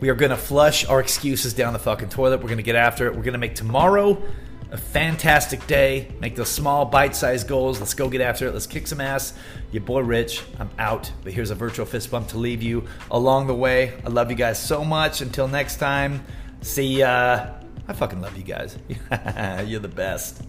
we 0.00 0.10
are 0.10 0.14
going 0.14 0.30
to 0.30 0.36
flush 0.36 0.84
our 0.84 1.00
excuses 1.00 1.54
down 1.54 1.72
the 1.72 1.78
fucking 1.78 2.10
toilet. 2.10 2.38
We're 2.38 2.48
going 2.48 2.58
to 2.58 2.62
get 2.62 2.76
after 2.76 3.06
it. 3.06 3.14
We're 3.14 3.22
going 3.22 3.32
to 3.32 3.38
make 3.38 3.54
tomorrow 3.54 4.22
a 4.74 4.76
fantastic 4.76 5.64
day. 5.68 6.08
Make 6.20 6.34
those 6.34 6.50
small, 6.50 6.84
bite 6.84 7.14
sized 7.14 7.46
goals. 7.46 7.78
Let's 7.78 7.94
go 7.94 8.08
get 8.08 8.20
after 8.20 8.48
it. 8.48 8.52
Let's 8.52 8.66
kick 8.66 8.88
some 8.88 9.00
ass. 9.00 9.32
Your 9.70 9.84
boy 9.84 10.00
Rich, 10.00 10.42
I'm 10.58 10.68
out. 10.78 11.10
But 11.22 11.32
here's 11.32 11.50
a 11.50 11.54
virtual 11.54 11.86
fist 11.86 12.10
bump 12.10 12.28
to 12.28 12.38
leave 12.38 12.60
you 12.60 12.84
along 13.10 13.46
the 13.46 13.54
way. 13.54 13.94
I 14.04 14.08
love 14.08 14.30
you 14.30 14.36
guys 14.36 14.60
so 14.60 14.84
much. 14.84 15.20
Until 15.20 15.46
next 15.46 15.76
time, 15.76 16.24
see 16.60 16.98
ya. 16.98 17.50
I 17.86 17.92
fucking 17.92 18.20
love 18.20 18.36
you 18.36 18.42
guys. 18.42 18.76
You're 19.68 19.80
the 19.80 19.88
best. 19.88 20.42